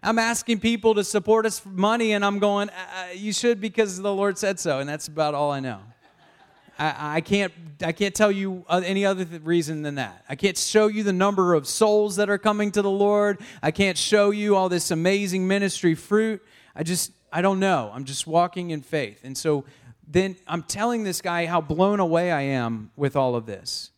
[0.03, 3.99] I'm asking people to support us money, and I'm going, uh, uh you should because
[3.99, 5.81] the Lord said so, and that's about all I know.
[6.79, 10.25] I, I can't, I can't tell you any other th- reason than that.
[10.29, 13.41] I can't show you the number of souls that are coming to the Lord.
[13.63, 16.43] I can't show you all this amazing ministry fruit.
[16.75, 17.91] I just, I don't know.
[17.93, 19.21] I'm just walking in faith.
[19.25, 19.65] And so
[20.07, 23.91] then I'm telling this guy how blown away I am with all of this.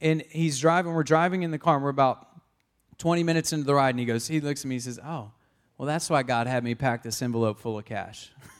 [0.00, 2.28] And he's driving, we're driving in the car, and we're about
[2.98, 5.30] 20 minutes into the ride, and he goes, he looks at me, he says, Oh,
[5.78, 8.30] well, that's why God had me pack this envelope full of cash.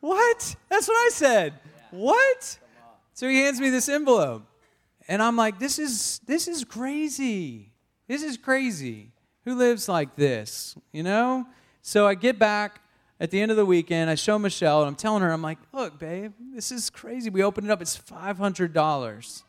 [0.00, 0.56] what?
[0.68, 1.54] That's what I said.
[1.90, 2.58] What?
[3.14, 4.46] So he hands me this envelope.
[5.08, 7.72] And I'm like, this is this is crazy.
[8.06, 9.12] This is crazy.
[9.44, 10.76] Who lives like this?
[10.92, 11.46] You know?
[11.82, 12.80] So I get back
[13.20, 15.58] at the end of the weekend, I show Michelle and I'm telling her, I'm like,
[15.74, 17.28] look, babe, this is crazy.
[17.28, 19.42] We opened it up, it's $500.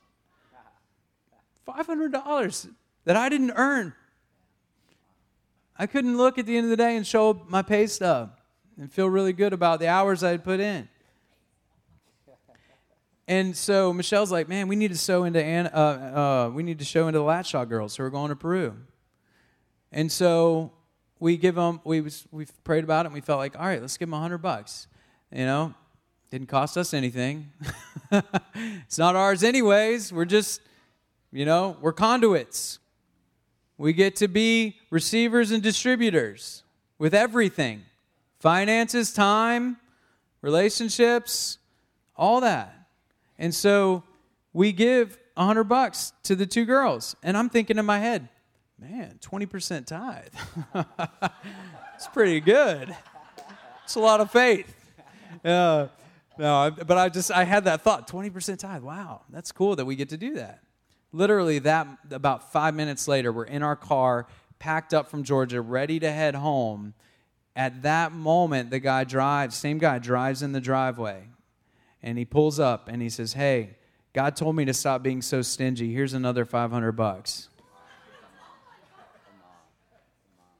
[1.65, 2.69] $500
[3.05, 3.93] that I didn't earn.
[5.77, 8.37] I couldn't look at the end of the day and show my pay stub
[8.81, 10.89] and feel really good about the hours I had put in.
[13.27, 16.85] And so Michelle's like, man, we need to show into uh, uh, we need to
[16.85, 18.75] show into the Latshaw girls who are going to Peru.
[19.91, 20.73] And so
[21.19, 23.79] we give them, we, was, we prayed about it and we felt like, all right,
[23.79, 24.87] let's give them a hundred bucks.
[25.31, 25.75] You know,
[26.31, 27.51] didn't cost us anything.
[28.11, 30.11] it's not ours anyways.
[30.11, 30.59] We're just,
[31.31, 32.79] you know, we're conduits.
[33.77, 36.63] We get to be receivers and distributors
[36.97, 37.83] with everything
[38.41, 39.77] finances, time,
[40.41, 41.59] relationships,
[42.15, 42.87] all that.
[43.37, 44.03] And so
[44.51, 47.15] we give a hundred bucks to the two girls.
[47.23, 48.29] And I'm thinking in my head,
[48.79, 50.33] man, 20% tithe.
[51.95, 52.95] it's pretty good.
[53.83, 54.75] It's a lot of faith.
[55.45, 55.87] Uh,
[56.37, 58.81] no, but I just, I had that thought 20% tithe.
[58.81, 60.63] Wow, that's cool that we get to do that.
[61.13, 64.27] Literally, that about five minutes later, we're in our car,
[64.59, 66.93] packed up from Georgia, ready to head home.
[67.55, 71.27] At that moment, the guy drives, same guy drives in the driveway,
[72.01, 73.77] and he pulls up and he says, Hey,
[74.13, 75.93] God told me to stop being so stingy.
[75.93, 77.49] Here's another 500 bucks.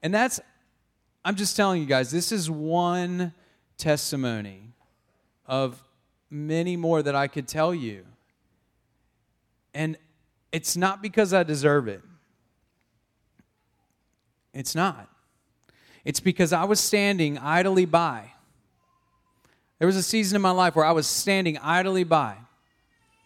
[0.04, 0.40] And that's,
[1.24, 3.34] I'm just telling you guys, this is one
[3.78, 4.74] testimony
[5.46, 5.82] of
[6.30, 8.06] many more that I could tell you.
[9.74, 9.98] And
[10.52, 12.02] it's not because I deserve it.
[14.54, 15.11] It's not.
[16.04, 18.32] It's because I was standing idly by.
[19.80, 22.38] There was a season in my life where I was standing idly by.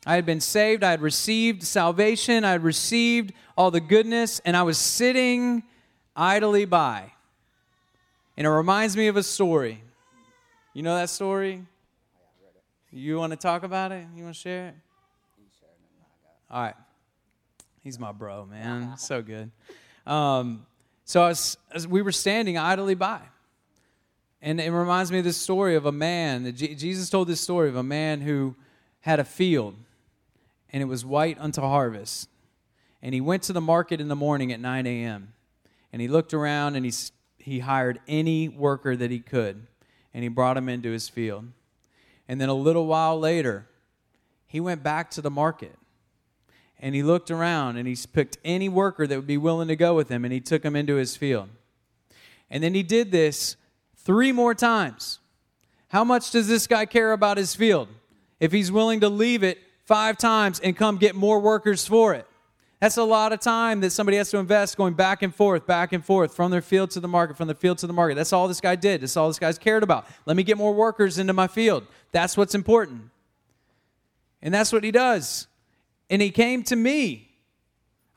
[0.05, 4.55] I had been saved, I had received salvation, I had received all the goodness, and
[4.55, 5.63] I was sitting
[6.15, 7.11] idly by.
[8.37, 9.81] And it reminds me of a story.
[10.73, 11.65] You know that story?
[12.91, 14.05] You want to talk about it?
[14.15, 14.75] You want to share it?
[16.51, 16.75] All right.
[17.83, 18.97] He's my bro, man.
[18.97, 19.51] so good.
[20.05, 20.65] Um,
[21.05, 23.21] so as we were standing idly by.
[24.41, 26.53] And it reminds me of this story of a man.
[26.53, 28.55] Jesus told this story of a man who
[28.99, 29.75] had a field,
[30.69, 32.29] and it was white unto harvest.
[33.01, 35.31] And he went to the market in the morning at 9 a.m
[35.95, 36.91] and he looked around and he,
[37.37, 39.65] he hired any worker that he could
[40.13, 41.45] and he brought him into his field.
[42.27, 43.69] And then a little while later,
[44.45, 45.77] he went back to the market
[46.79, 49.95] and he looked around and he picked any worker that would be willing to go
[49.95, 51.49] with him and he took him into his field.
[52.49, 53.55] And then he did this
[53.97, 55.19] three more times.
[55.89, 57.87] How much does this guy care about his field
[58.39, 62.27] if he's willing to leave it five times and come get more workers for it?
[62.81, 65.93] That's a lot of time that somebody has to invest going back and forth, back
[65.93, 68.15] and forth from their field to the market, from the field to the market.
[68.15, 69.01] That's all this guy did.
[69.01, 70.05] That's all this guy's cared about.
[70.25, 71.87] Let me get more workers into my field.
[72.11, 73.09] That's what's important.
[74.41, 75.47] And that's what he does.
[76.09, 77.31] And he came to me.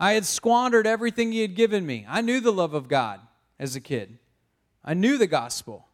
[0.00, 2.06] I had squandered everything he had given me.
[2.08, 3.20] I knew the love of God
[3.58, 4.18] as a kid,
[4.84, 5.84] I knew the gospel.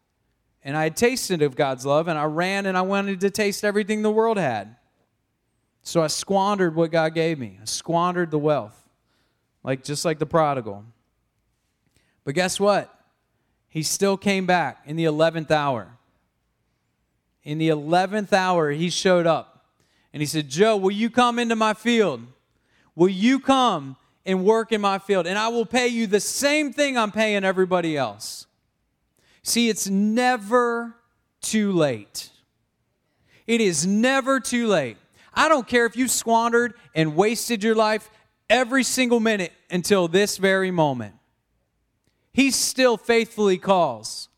[0.63, 3.63] And I had tasted of God's love, and I ran and I wanted to taste
[3.63, 4.77] everything the world had.
[5.83, 7.59] So I squandered what God gave me.
[7.61, 8.89] I squandered the wealth,
[9.63, 10.83] like just like the prodigal.
[12.23, 12.91] But guess what?
[13.69, 15.99] He still came back in the 11th hour.
[17.43, 19.54] In the 11th hour, he showed up
[20.15, 22.21] and he said, Joe, will you come into my field?
[22.95, 25.27] Will you come and work in my field?
[25.27, 28.47] And I will pay you the same thing I'm paying everybody else.
[29.43, 30.95] See, it's never
[31.41, 32.29] too late.
[33.45, 34.95] It is never too late.
[35.33, 38.09] I don't care if you squandered and wasted your life
[38.49, 41.15] every single minute until this very moment.
[42.31, 44.29] He still faithfully calls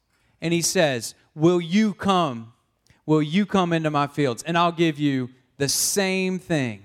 [0.42, 2.54] and he says, Will you come?
[3.06, 4.42] Will you come into my fields?
[4.42, 6.84] And I'll give you the same thing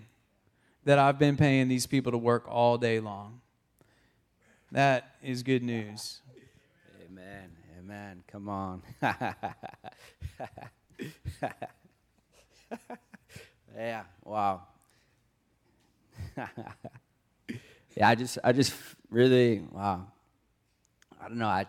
[0.85, 3.41] that I've been paying these people to work all day long.
[4.73, 6.21] That is good news.
[7.07, 7.51] Amen.
[7.79, 8.25] Amen.
[8.27, 8.83] Come on.
[13.77, 14.05] yeah.
[14.25, 14.63] Wow.
[17.97, 18.73] yeah, I just I just
[19.11, 20.07] really wow.
[21.21, 21.47] I don't know.
[21.47, 21.67] I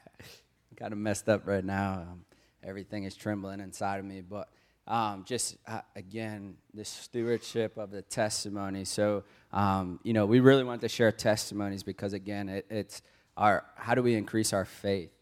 [0.76, 2.06] kind of messed up right now.
[2.10, 2.24] Um,
[2.62, 4.48] everything is trembling inside of me, but
[4.88, 8.84] um, just uh, again, the stewardship of the testimony.
[8.84, 9.22] So,
[9.52, 13.02] um, you know, we really want to share testimonies because, again, it, it's
[13.36, 15.12] our how do we increase our faith?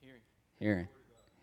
[0.00, 0.20] Hearing.
[0.60, 0.88] Hearing.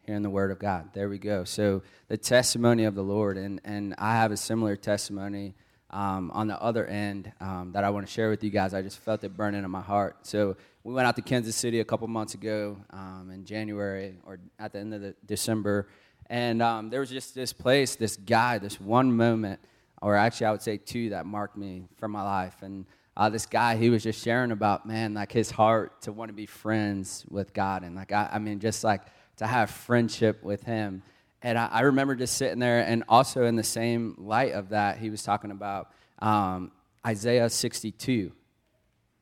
[0.04, 0.90] Hearing the word of God.
[0.94, 1.44] There we go.
[1.44, 3.38] So, the testimony of the Lord.
[3.38, 5.56] And, and I have a similar testimony
[5.90, 8.74] um, on the other end um, that I want to share with you guys.
[8.74, 10.26] I just felt it burning in my heart.
[10.26, 14.40] So, we went out to Kansas City a couple months ago um, in January or
[14.60, 15.88] at the end of the December,
[16.28, 19.60] and um, there was just this place, this guy, this one moment,
[20.02, 22.56] or actually I would say two that marked me for my life.
[22.62, 22.86] And
[23.18, 26.34] uh, this guy, he was just sharing about man, like his heart to want to
[26.34, 29.02] be friends with God, and like I, I mean, just like
[29.38, 31.04] to have friendship with Him.
[31.42, 35.00] And I, I, remember just sitting there, and also in the same light of that,
[35.00, 36.72] he was talking about um,
[37.06, 38.32] Isaiah 62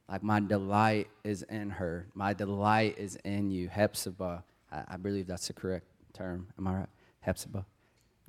[0.09, 2.07] like, my delight is in her.
[2.13, 3.69] My delight is in you.
[3.69, 4.43] Hephzibah.
[4.71, 6.47] I, I believe that's the correct term.
[6.57, 6.89] Am I right?
[7.25, 7.65] Hephzibah.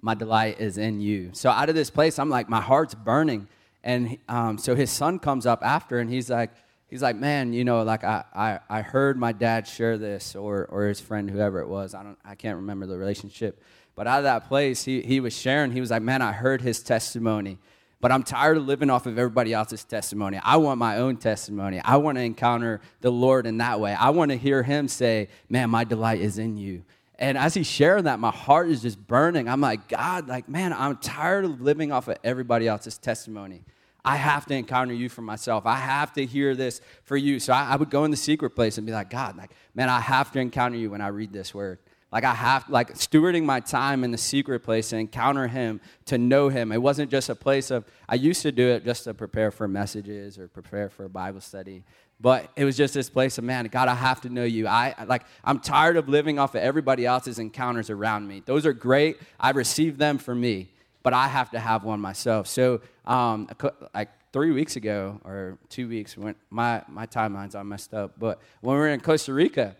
[0.02, 1.30] My delight is in you.
[1.32, 3.48] So out of this place, I'm like, my heart's burning.
[3.82, 6.50] And um, so his son comes up after, and he's like,
[6.88, 10.66] he's like, man, you know, like I, I, I heard my dad share this, or,
[10.66, 11.94] or his friend, whoever it was.
[11.94, 13.62] I don't, I can't remember the relationship.
[13.94, 15.72] But out of that place, he, he was sharing.
[15.72, 17.58] He was like, man, I heard his testimony.
[18.00, 20.40] But I'm tired of living off of everybody else's testimony.
[20.42, 21.80] I want my own testimony.
[21.84, 23.92] I want to encounter the Lord in that way.
[23.92, 26.82] I want to hear him say, Man, my delight is in you.
[27.20, 29.46] And as he's sharing that, my heart is just burning.
[29.46, 33.62] I'm like, God, like, man, I'm tired of living off of everybody else's testimony.
[34.02, 35.66] I have to encounter you for myself.
[35.66, 37.38] I have to hear this for you.
[37.38, 39.90] So I, I, would go in the secret place and be like, God, like, man,
[39.90, 41.78] I have to encounter you when I read this word.
[42.12, 46.18] Like I have, like stewarding my time in the secret place to encounter Him, to
[46.18, 46.72] know Him.
[46.72, 49.68] It wasn't just a place of, I used to do it just to prepare for
[49.68, 51.84] messages or prepare for a Bible study.
[52.20, 54.66] But it was just this place of, man, God, I have to know you.
[54.66, 58.42] I like, I'm tired of living off of everybody else's encounters around me.
[58.44, 59.18] Those are great.
[59.38, 60.68] I received them for me,
[61.02, 62.46] but I have to have one myself.
[62.46, 63.48] So, um,
[63.94, 68.18] like three weeks ago or two weeks, when my my timeline's all messed up.
[68.18, 69.74] But when we were in Costa Rica,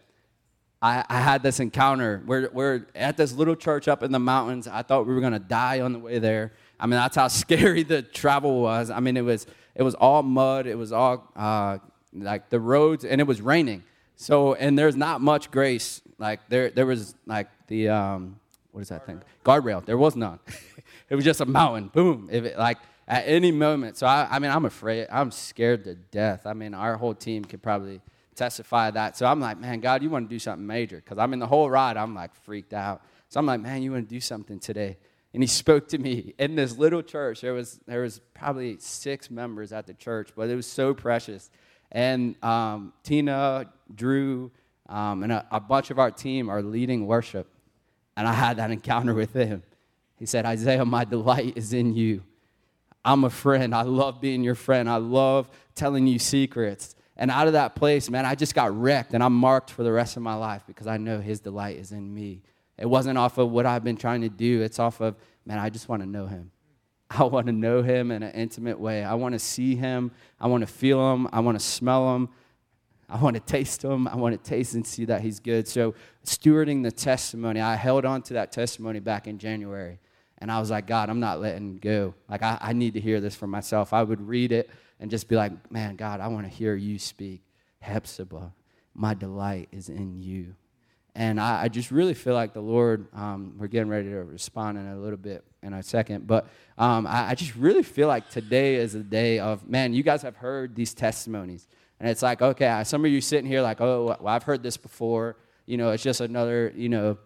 [0.83, 2.23] I, I, had this encounter.
[2.25, 4.67] We're, we're at this little church up in the mountains.
[4.67, 6.53] I thought we were going to die on the way there.
[6.79, 8.91] I mean, that's how scary the travel was.
[8.91, 10.67] I mean, it was, it was all mud.
[10.67, 11.79] It was all uh,
[12.15, 13.83] like the roads, and it was raining.
[14.17, 16.01] So, and there's not much grace.
[16.19, 18.41] Like, there, there was like the, um,
[18.73, 19.23] what is that thing?
[19.45, 19.85] Guardrail.
[19.85, 20.39] There was none.
[21.11, 21.89] it was just a mountain.
[21.89, 22.29] Boom.
[22.31, 23.99] It, like, at any moment.
[23.99, 25.09] So, I, I mean, I'm afraid.
[25.11, 26.47] I'm scared to death.
[26.47, 28.01] I mean, our whole team could probably
[28.41, 29.19] testify that.
[29.19, 30.97] So I'm like, man, God, you want to do something major.
[30.97, 33.03] Because I'm in the whole ride, I'm like freaked out.
[33.29, 34.97] So I'm like, man, you want to do something today.
[35.35, 37.43] And he spoke to me in this little church.
[37.43, 41.51] There was, there was probably six members at the church, but it was so precious.
[41.93, 44.51] And um, Tina, Drew,
[44.89, 47.47] um, and a, a bunch of our team are leading worship.
[48.17, 49.63] And I had that encounter with him.
[50.19, 52.23] He said, Isaiah, my delight is in you.
[53.05, 53.75] I'm a friend.
[53.75, 54.89] I love being your friend.
[54.89, 56.95] I love telling you secrets.
[57.21, 59.93] And out of that place, man, I just got wrecked and I'm marked for the
[59.93, 62.41] rest of my life because I know His delight is in me.
[62.79, 65.69] It wasn't off of what I've been trying to do, it's off of, man, I
[65.69, 66.51] just want to know Him.
[67.11, 69.05] I want to know Him in an intimate way.
[69.05, 70.13] I want to see Him.
[70.41, 71.29] I want to feel Him.
[71.31, 72.31] I want to smell Him.
[73.07, 74.09] I want to taste Him.
[74.09, 75.69] I want to taste and see that He's good.
[75.69, 75.95] So,
[76.25, 79.99] stewarding the testimony, I held on to that testimony back in January.
[80.39, 82.15] And I was like, God, I'm not letting go.
[82.31, 83.93] Like, I, I need to hear this for myself.
[83.93, 86.99] I would read it and just be like, man, God, I want to hear you
[86.99, 87.43] speak.
[87.85, 88.53] Hephzibah.
[88.95, 90.55] my delight is in you.
[91.15, 94.79] And I, I just really feel like the Lord, um, we're getting ready to respond
[94.79, 96.47] in a little bit in a second, but
[96.79, 100.23] um, I, I just really feel like today is a day of, man, you guys
[100.23, 101.67] have heard these testimonies.
[101.99, 104.77] And it's like, okay, some of you sitting here like, oh, well, I've heard this
[104.77, 105.37] before.
[105.67, 107.19] You know, it's just another, you know,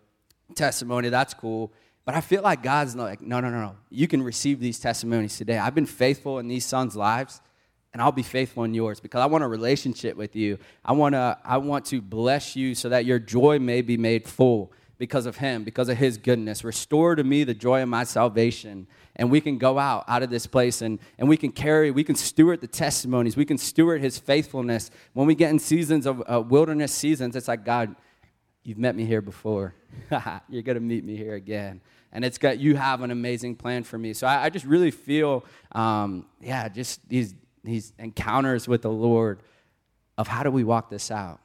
[0.55, 1.11] testimony.
[1.11, 1.73] That's cool.
[2.05, 3.77] But I feel like God's like, no, no, no, no.
[3.91, 5.59] You can receive these testimonies today.
[5.59, 7.41] I've been faithful in these sons' lives,
[7.95, 10.59] and I'll be faithful in yours because I want a relationship with you.
[10.85, 14.29] I want to, I want to bless you so that your joy may be made
[14.29, 16.65] full because of him, because of his goodness.
[16.65, 18.89] Restore to me the joy of my salvation.
[19.15, 22.03] And we can go out out of this place and, and we can carry, we
[22.03, 23.37] can steward the testimonies.
[23.37, 24.91] We can steward his faithfulness.
[25.13, 27.95] When we get in seasons of uh, wilderness seasons, it's like, God,
[28.65, 29.73] you've met me here before.
[30.49, 31.81] You're going to meet me here again
[32.11, 34.13] and it's got you have an amazing plan for me.
[34.15, 37.35] So I, I just really feel, um, yeah, just these
[37.65, 39.41] these encounters with the Lord
[40.17, 41.41] of how do we walk this out?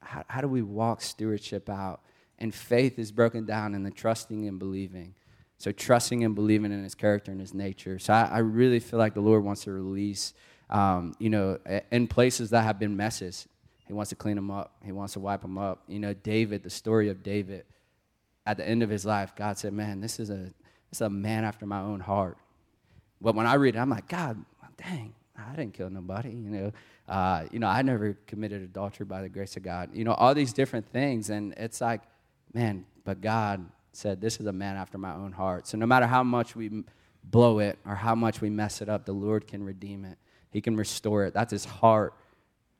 [0.00, 2.00] How, how do we walk stewardship out?
[2.38, 5.14] And faith is broken down in the trusting and believing.
[5.58, 7.98] So trusting and believing in His character and His nature.
[7.98, 10.34] So I, I really feel like the Lord wants to release,
[10.70, 11.58] um, you know,
[11.90, 13.46] in places that have been messes.
[13.86, 14.76] He wants to clean them up.
[14.84, 15.82] He wants to wipe them up.
[15.88, 17.64] You know, David, the story of David
[18.46, 20.52] at the end of his life, God said, Man, this is a, this
[20.92, 22.38] is a man after my own heart.
[23.20, 24.44] But when I read it, I'm like, God,
[24.76, 26.30] dang, I didn't kill nobody.
[26.30, 26.72] You know,
[27.08, 29.90] uh, you know, I never committed adultery by the grace of God.
[29.92, 32.02] You know, all these different things, and it's like,
[32.52, 35.66] man, but God said, this is a man after my own heart.
[35.66, 36.84] So no matter how much we
[37.24, 40.18] blow it or how much we mess it up, the Lord can redeem it.
[40.50, 41.34] He can restore it.
[41.34, 42.14] That's His heart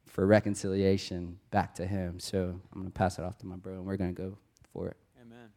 [0.07, 2.19] for reconciliation back to Him.
[2.19, 4.37] So I'm gonna pass it off to my bro, and we're gonna go
[4.73, 4.97] for it.
[5.21, 5.49] Amen.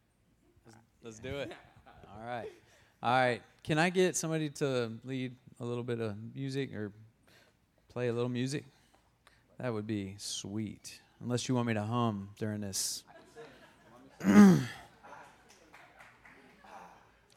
[1.02, 1.52] Let's do it.
[1.86, 2.50] All right.
[3.02, 3.42] All right.
[3.64, 6.90] Can I get somebody to lead a little bit of music or
[7.88, 8.64] play a little music?
[9.60, 11.00] That would be sweet.
[11.22, 13.04] Unless you want me to hum during this.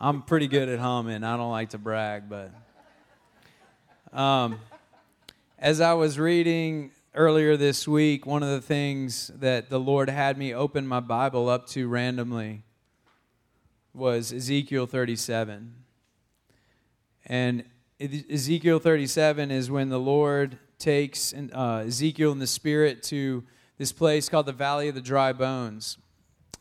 [0.02, 1.24] I'm pretty good at humming.
[1.24, 2.52] I don't like to brag, but
[4.12, 4.60] um,
[5.60, 10.36] as I was reading earlier this week, one of the things that the Lord had
[10.36, 12.64] me open my Bible up to randomly
[13.94, 15.76] was Ezekiel 37.
[17.28, 17.66] And
[17.98, 23.46] Ezekiel 37 is when the Lord takes uh, Ezekiel in the spirit to
[23.78, 25.98] this place called the Valley of the Dry Bones.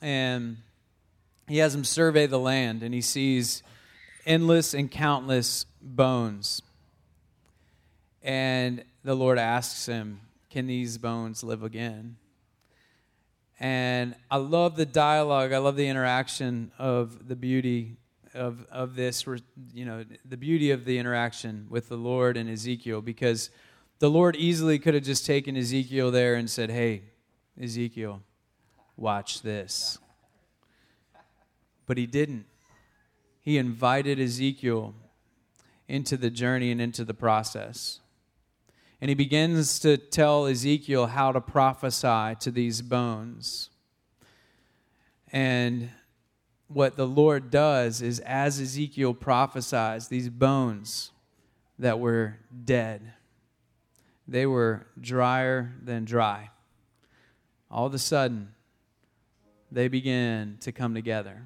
[0.01, 0.59] And
[1.49, 3.65] he has him survey the land, and he sees
[4.25, 6.63] endless and countless bones.
[8.23, 10.21] And the Lord asks him,
[10.51, 12.15] Can these bones live again?
[13.59, 15.53] And I love the dialogue.
[15.53, 17.97] I love the interaction of the beauty
[18.35, 19.25] of, of this,
[19.73, 23.51] you know, the beauty of the interaction with the Lord and Ezekiel because
[24.01, 27.03] the Lord easily could have just taken Ezekiel there and said, Hey,
[27.61, 28.23] Ezekiel,
[28.97, 29.99] watch this.
[31.87, 32.47] But he didn't.
[33.41, 34.95] He invited Ezekiel
[35.87, 38.01] into the journey and into the process.
[39.01, 43.69] And he begins to tell Ezekiel how to prophesy to these bones.
[45.31, 45.91] And
[46.75, 51.13] what the Lord does is, as Ezekiel prophesies, these bones
[51.79, 53.13] that were dead,
[54.27, 56.51] they were drier than dry.
[57.71, 58.55] All of a sudden,
[59.71, 61.43] they begin to come together.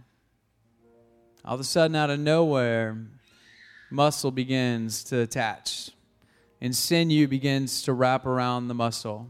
[1.45, 2.99] All of a sudden, out of nowhere,
[3.91, 5.91] muscle begins to attach
[6.61, 9.29] and sinew begins to wrap around the muscle.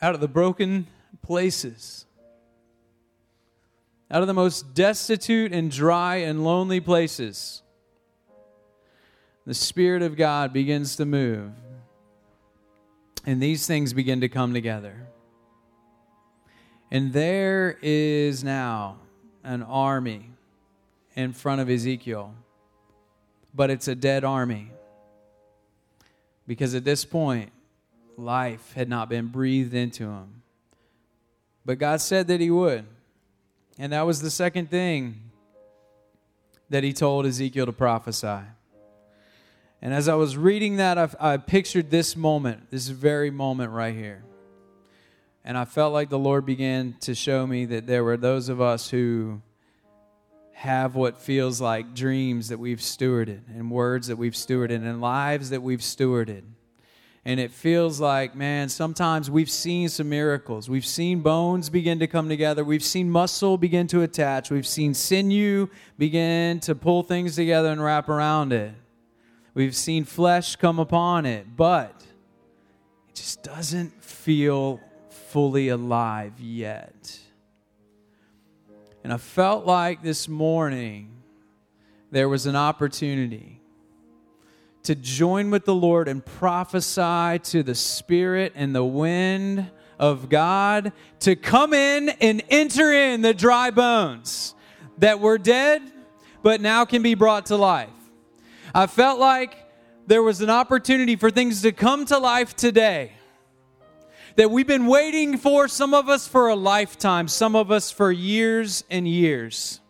[0.00, 0.86] Out of the broken
[1.22, 2.04] places,
[4.10, 7.62] out of the most destitute and dry and lonely places,
[9.46, 11.52] the Spirit of God begins to move.
[13.26, 15.06] And these things begin to come together.
[16.90, 18.98] And there is now
[19.44, 20.30] an army
[21.14, 22.34] in front of Ezekiel
[23.58, 24.70] but it's a dead army.
[26.46, 27.50] Because at this point,
[28.16, 30.42] life had not been breathed into him.
[31.64, 32.86] But God said that He would.
[33.78, 35.20] And that was the second thing
[36.68, 38.40] that He told Ezekiel to prophesy.
[39.80, 43.94] And as I was reading that, I, I pictured this moment, this very moment right
[43.94, 44.24] here.
[45.44, 48.60] And I felt like the Lord began to show me that there were those of
[48.60, 49.40] us who
[50.52, 55.50] have what feels like dreams that we've stewarded and words that we've stewarded and lives
[55.50, 56.42] that we've stewarded.
[57.24, 60.70] And it feels like, man, sometimes we've seen some miracles.
[60.70, 62.64] We've seen bones begin to come together.
[62.64, 64.50] We've seen muscle begin to attach.
[64.50, 68.72] We've seen sinew begin to pull things together and wrap around it.
[69.52, 71.56] We've seen flesh come upon it.
[71.56, 72.04] But
[73.08, 77.18] it just doesn't feel fully alive yet.
[79.04, 81.10] And I felt like this morning
[82.10, 83.57] there was an opportunity
[84.88, 90.92] to join with the Lord and prophesy to the Spirit and the wind of God
[91.20, 94.54] to come in and enter in the dry bones
[94.96, 95.82] that were dead
[96.42, 97.90] but now can be brought to life.
[98.74, 99.58] I felt like
[100.06, 103.12] there was an opportunity for things to come to life today
[104.36, 108.10] that we've been waiting for, some of us for a lifetime, some of us for
[108.10, 109.80] years and years.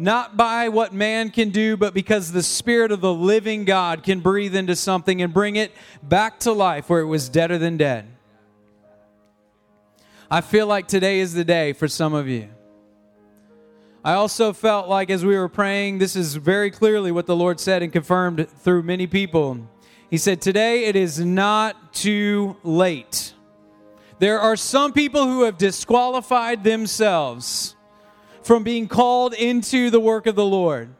[0.00, 4.20] Not by what man can do, but because the Spirit of the living God can
[4.20, 5.72] breathe into something and bring it
[6.02, 8.06] back to life where it was deader than dead.
[10.30, 12.48] I feel like today is the day for some of you.
[14.02, 17.60] I also felt like as we were praying, this is very clearly what the Lord
[17.60, 19.68] said and confirmed through many people.
[20.08, 23.34] He said, Today it is not too late.
[24.18, 27.76] There are some people who have disqualified themselves
[28.50, 30.92] from being called into the work of the Lord.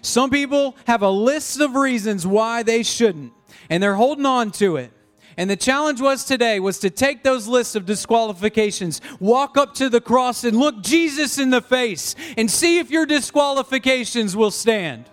[0.00, 3.34] Some people have a list of reasons why they shouldn't,
[3.68, 4.90] and they're holding on to it.
[5.36, 9.90] And the challenge was today was to take those lists of disqualifications, walk up to
[9.90, 15.04] the cross and look Jesus in the face and see if your disqualifications will stand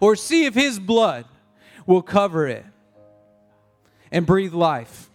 [0.00, 1.26] or see if his blood
[1.86, 2.66] will cover it
[4.10, 5.10] and breathe life.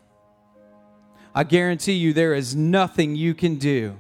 [1.36, 3.98] I guarantee you there is nothing you can do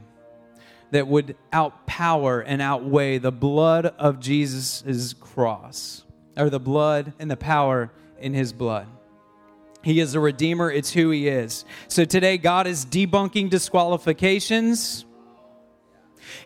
[0.93, 6.03] that would outpower and outweigh the blood of Jesus' cross,
[6.37, 8.87] or the blood and the power in his blood.
[9.83, 11.65] He is a redeemer, it's who he is.
[11.87, 15.05] So today, God is debunking disqualifications.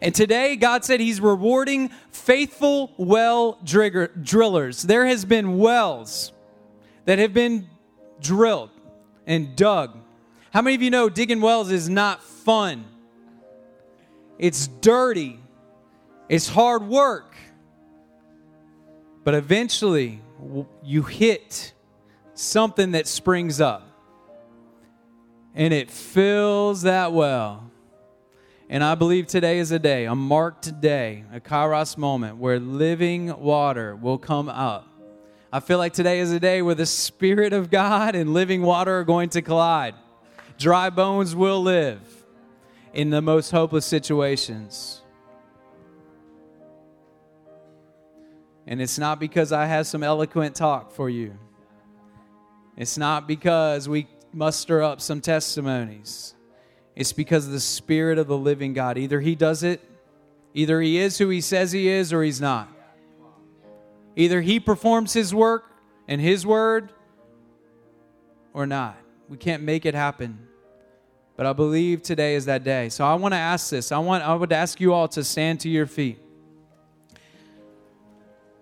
[0.01, 4.81] And today, God said He's rewarding faithful well drillers.
[4.81, 6.31] There has been wells
[7.05, 7.69] that have been
[8.19, 8.71] drilled
[9.27, 9.97] and dug
[10.57, 12.85] how many of you know digging wells is not fun?
[14.39, 15.39] It's dirty,
[16.29, 17.35] it's hard work.
[19.23, 20.21] But eventually,
[20.83, 21.73] you hit
[22.33, 23.87] something that springs up
[25.55, 27.69] and it fills that well.
[28.69, 33.37] And I believe today is a day, a marked day, a kairos moment where living
[33.39, 34.87] water will come up.
[35.51, 38.99] I feel like today is a day where the Spirit of God and living water
[38.99, 39.95] are going to collide.
[40.59, 41.99] Dry bones will live
[42.93, 45.01] in the most hopeless situations.
[48.65, 51.37] And it's not because I have some eloquent talk for you.
[52.75, 56.35] It's not because we muster up some testimonies.
[56.95, 58.97] It's because the Spirit of the living God.
[58.97, 59.81] Either He does it,
[60.53, 62.67] either He is who He says He is, or He's not.
[64.15, 65.63] Either He performs His work
[66.07, 66.91] and His word,
[68.53, 68.97] or not.
[69.29, 70.46] We can't make it happen.
[71.37, 72.89] But I believe today is that day.
[72.89, 73.91] So I want to ask this.
[73.91, 76.19] I want I would ask you all to stand to your feet.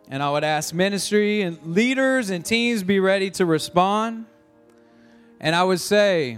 [0.10, 4.26] And I would ask ministry and leaders and teams be ready to respond.
[5.40, 6.38] And I would say,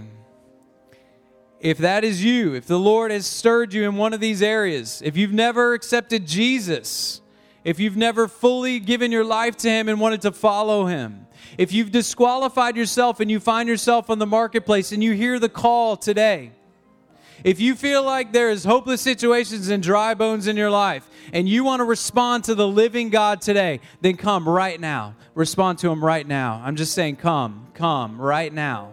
[1.60, 5.02] if that is you, if the Lord has stirred you in one of these areas,
[5.04, 7.20] if you've never accepted Jesus,
[7.68, 11.26] if you've never fully given your life to Him and wanted to follow Him,
[11.58, 15.50] if you've disqualified yourself and you find yourself on the marketplace and you hear the
[15.50, 16.52] call today,
[17.44, 21.46] if you feel like there is hopeless situations and dry bones in your life and
[21.46, 25.14] you want to respond to the living God today, then come right now.
[25.34, 26.62] Respond to him right now.
[26.64, 28.92] I'm just saying, come, come right now.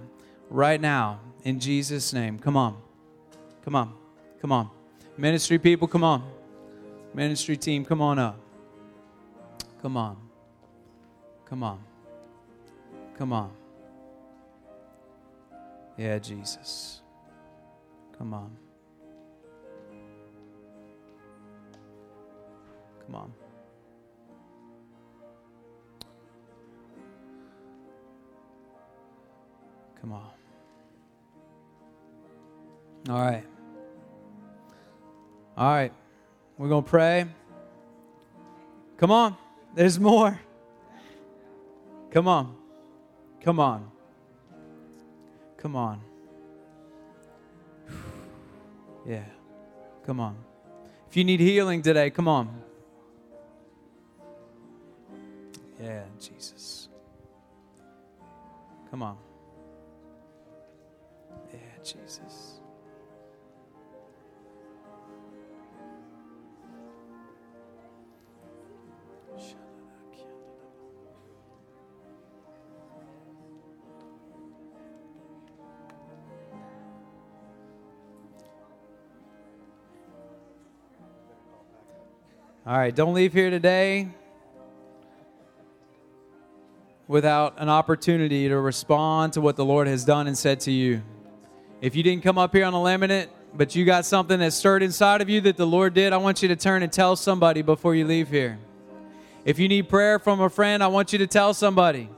[0.49, 1.21] Right now.
[1.45, 2.39] In Jesus' name.
[2.39, 2.75] Come on.
[3.63, 3.93] Come on.
[4.41, 4.69] Come on.
[5.17, 6.29] Ministry people, come on.
[7.13, 8.44] Ministry team, come on up.
[9.85, 10.17] Come on.
[11.47, 11.79] Come on.
[13.19, 13.51] Come on.
[15.95, 17.03] Yeah, Jesus.
[18.17, 18.57] Come on.
[23.05, 23.33] Come on.
[30.01, 30.31] Come on.
[33.07, 33.43] All right.
[35.55, 35.93] All right.
[36.57, 37.27] We're going to pray.
[38.97, 39.44] Come on.
[39.75, 40.39] There's more.
[42.11, 42.55] Come on.
[43.41, 43.91] Come on.
[45.57, 45.99] Come on.
[49.05, 49.25] Yeah.
[50.05, 50.37] Come on.
[51.09, 52.49] If you need healing today, come on.
[55.81, 56.87] Yeah, Jesus.
[58.89, 59.17] Come on.
[82.67, 84.07] All right, don't leave here today
[87.07, 91.03] without an opportunity to respond to what the Lord has done and said to you.
[91.79, 94.81] If you didn't come up here on a laminate, but you got something that stirred
[94.81, 97.61] inside of you that the Lord did, I want you to turn and tell somebody
[97.61, 98.57] before you leave here.
[99.43, 102.09] If you need prayer from a friend, I want you to tell somebody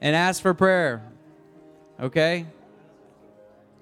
[0.00, 1.02] and ask for prayer.
[2.00, 2.46] Okay?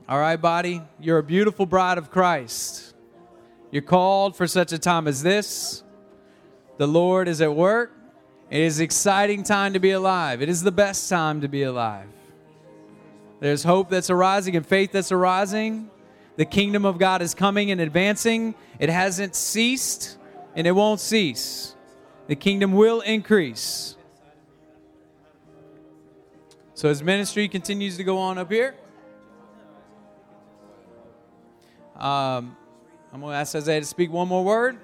[0.09, 0.83] All right, body?
[0.99, 2.97] You're a beautiful bride of Christ.
[3.71, 5.85] You're called for such a time as this.
[6.81, 7.93] The Lord is at work.
[8.49, 10.41] It is exciting time to be alive.
[10.41, 12.09] It is the best time to be alive.
[13.39, 15.91] There's hope that's arising and faith that's arising.
[16.37, 18.55] The kingdom of God is coming and advancing.
[18.79, 20.17] It hasn't ceased
[20.57, 21.77] and it won't cease.
[22.29, 23.95] The kingdom will increase.
[26.73, 28.75] So, as ministry continues to go on up here,
[31.95, 32.57] um,
[33.13, 34.79] I'm going to ask Isaiah to speak one more word,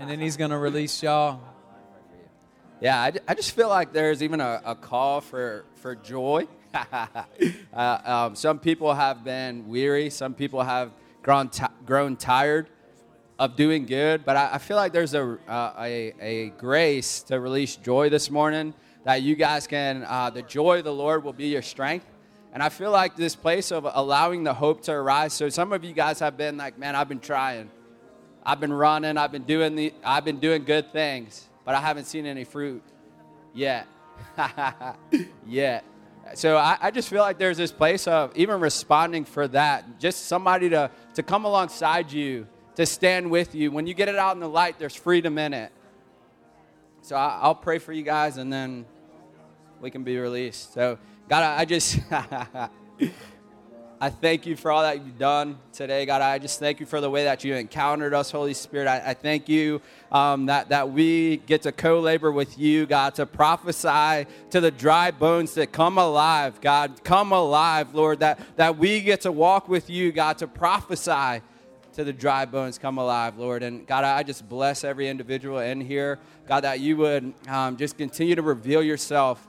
[0.00, 1.38] and then he's going to release y'all.
[2.80, 6.48] Yeah, I, I just feel like there's even a, a call for, for joy.
[6.74, 7.24] uh,
[7.74, 10.92] um, some people have been weary, some people have
[11.22, 12.70] grown, t- grown tired
[13.38, 17.38] of doing good, but I, I feel like there's a, uh, a, a grace to
[17.38, 18.72] release joy this morning
[19.04, 22.06] that you guys can, uh, the joy of the Lord will be your strength.
[22.54, 25.34] And I feel like this place of allowing the hope to arise.
[25.34, 27.70] So some of you guys have been like, man, I've been trying.
[28.44, 29.16] I've been running.
[29.16, 32.82] I've been doing the, I've been doing good things, but I haven't seen any fruit
[33.54, 33.86] yet.
[35.46, 35.84] yet.
[36.34, 39.98] So I, I, just feel like there's this place of even responding for that.
[39.98, 43.70] Just somebody to, to come alongside you, to stand with you.
[43.70, 45.72] When you get it out in the light, there's freedom in it.
[47.02, 48.84] So I, I'll pray for you guys and then
[49.80, 50.72] we can be released.
[50.72, 51.98] So, God, I just.
[54.02, 56.22] I thank you for all that you've done today, God.
[56.22, 58.88] I just thank you for the way that you encountered us, Holy Spirit.
[58.88, 63.14] I, I thank you um, that, that we get to co labor with you, God,
[63.16, 67.04] to prophesy to the dry bones that come alive, God.
[67.04, 71.42] Come alive, Lord, that, that we get to walk with you, God, to prophesy
[71.92, 73.62] to the dry bones come alive, Lord.
[73.62, 77.98] And God, I just bless every individual in here, God, that you would um, just
[77.98, 79.46] continue to reveal yourself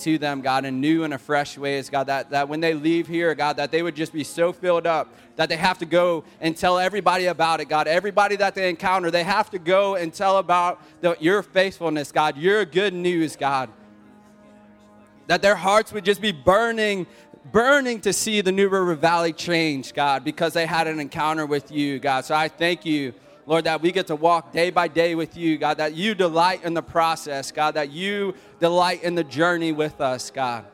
[0.00, 3.06] to them, God, in new and a fresh ways, God, that, that when they leave
[3.06, 6.24] here, God, that they would just be so filled up that they have to go
[6.40, 7.88] and tell everybody about it, God.
[7.88, 12.36] Everybody that they encounter, they have to go and tell about the, your faithfulness, God,
[12.36, 13.70] your good news, God.
[15.28, 17.06] That their hearts would just be burning,
[17.52, 21.70] burning to see the New River Valley change, God, because they had an encounter with
[21.70, 22.24] you, God.
[22.24, 23.14] So I thank you.
[23.50, 26.62] Lord, that we get to walk day by day with you, God, that you delight
[26.62, 30.66] in the process, God, that you delight in the journey with us, God.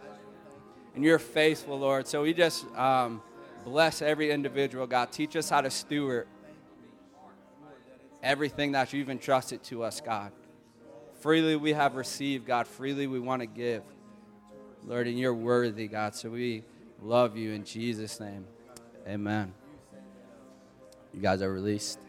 [0.95, 2.07] And you're faithful, Lord.
[2.07, 3.23] So we just um,
[3.65, 5.11] bless every individual, God.
[5.11, 6.29] Teach us how to steward
[8.23, 10.31] everything that you've entrusted to us, God.
[11.21, 12.67] Freely we have received, God.
[12.67, 13.85] Freely we want to give.
[14.85, 16.15] Lord, and you're worthy, God.
[16.15, 16.63] So we
[17.01, 18.45] love you in Jesus' name.
[19.09, 19.55] Amen.
[21.15, 22.01] You guys are released.